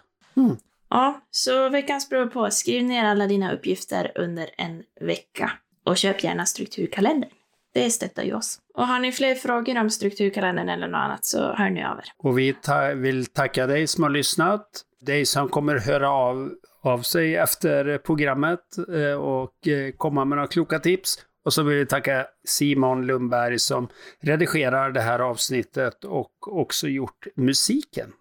Ja, 0.90 1.20
så 1.30 1.68
veckans 1.68 2.08
prov 2.08 2.26
på. 2.26 2.50
Skriv 2.50 2.84
ner 2.84 3.04
alla 3.04 3.26
dina 3.26 3.52
uppgifter 3.54 4.12
under 4.14 4.50
en 4.58 4.82
vecka. 5.00 5.52
Och 5.84 5.96
köp 5.96 6.24
gärna 6.24 6.46
strukturkalendern. 6.46 7.30
Det 7.74 7.90
stöttar 7.90 8.22
ju 8.22 8.34
oss. 8.34 8.58
Och 8.74 8.86
har 8.86 8.98
ni 8.98 9.12
fler 9.12 9.34
frågor 9.34 9.78
om 9.78 9.90
strukturkalendern 9.90 10.68
eller 10.68 10.88
något 10.88 10.98
annat 10.98 11.24
så 11.24 11.52
hör 11.52 11.70
ni 11.70 11.84
av 11.84 11.98
er. 11.98 12.04
Och 12.16 12.38
vi 12.38 12.52
ta 12.52 12.94
vill 12.94 13.26
tacka 13.26 13.66
dig 13.66 13.86
som 13.86 14.02
har 14.02 14.10
lyssnat. 14.10 14.66
Dig 15.00 15.26
som 15.26 15.48
kommer 15.48 15.78
höra 15.78 16.10
av, 16.10 16.50
av 16.82 17.02
sig 17.02 17.36
efter 17.36 17.98
programmet 17.98 18.60
eh, 18.94 19.14
och 19.14 19.68
eh, 19.68 19.92
komma 19.96 20.24
med 20.24 20.36
några 20.36 20.48
kloka 20.48 20.78
tips. 20.78 21.18
Och 21.44 21.52
så 21.52 21.62
vill 21.62 21.78
vi 21.78 21.86
tacka 21.86 22.26
Simon 22.44 23.06
Lundberg 23.06 23.58
som 23.58 23.88
redigerar 24.20 24.90
det 24.90 25.00
här 25.00 25.18
avsnittet 25.18 26.04
och 26.04 26.58
också 26.58 26.88
gjort 26.88 27.26
musiken. 27.36 28.12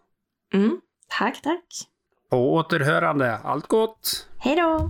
Mm. 0.54 0.82
Tack, 1.20 1.42
tack. 1.42 1.66
På 2.30 2.54
återhörande. 2.54 3.38
Allt 3.38 3.68
gott! 3.68 4.28
Hej 4.38 4.56
då! 4.56 4.90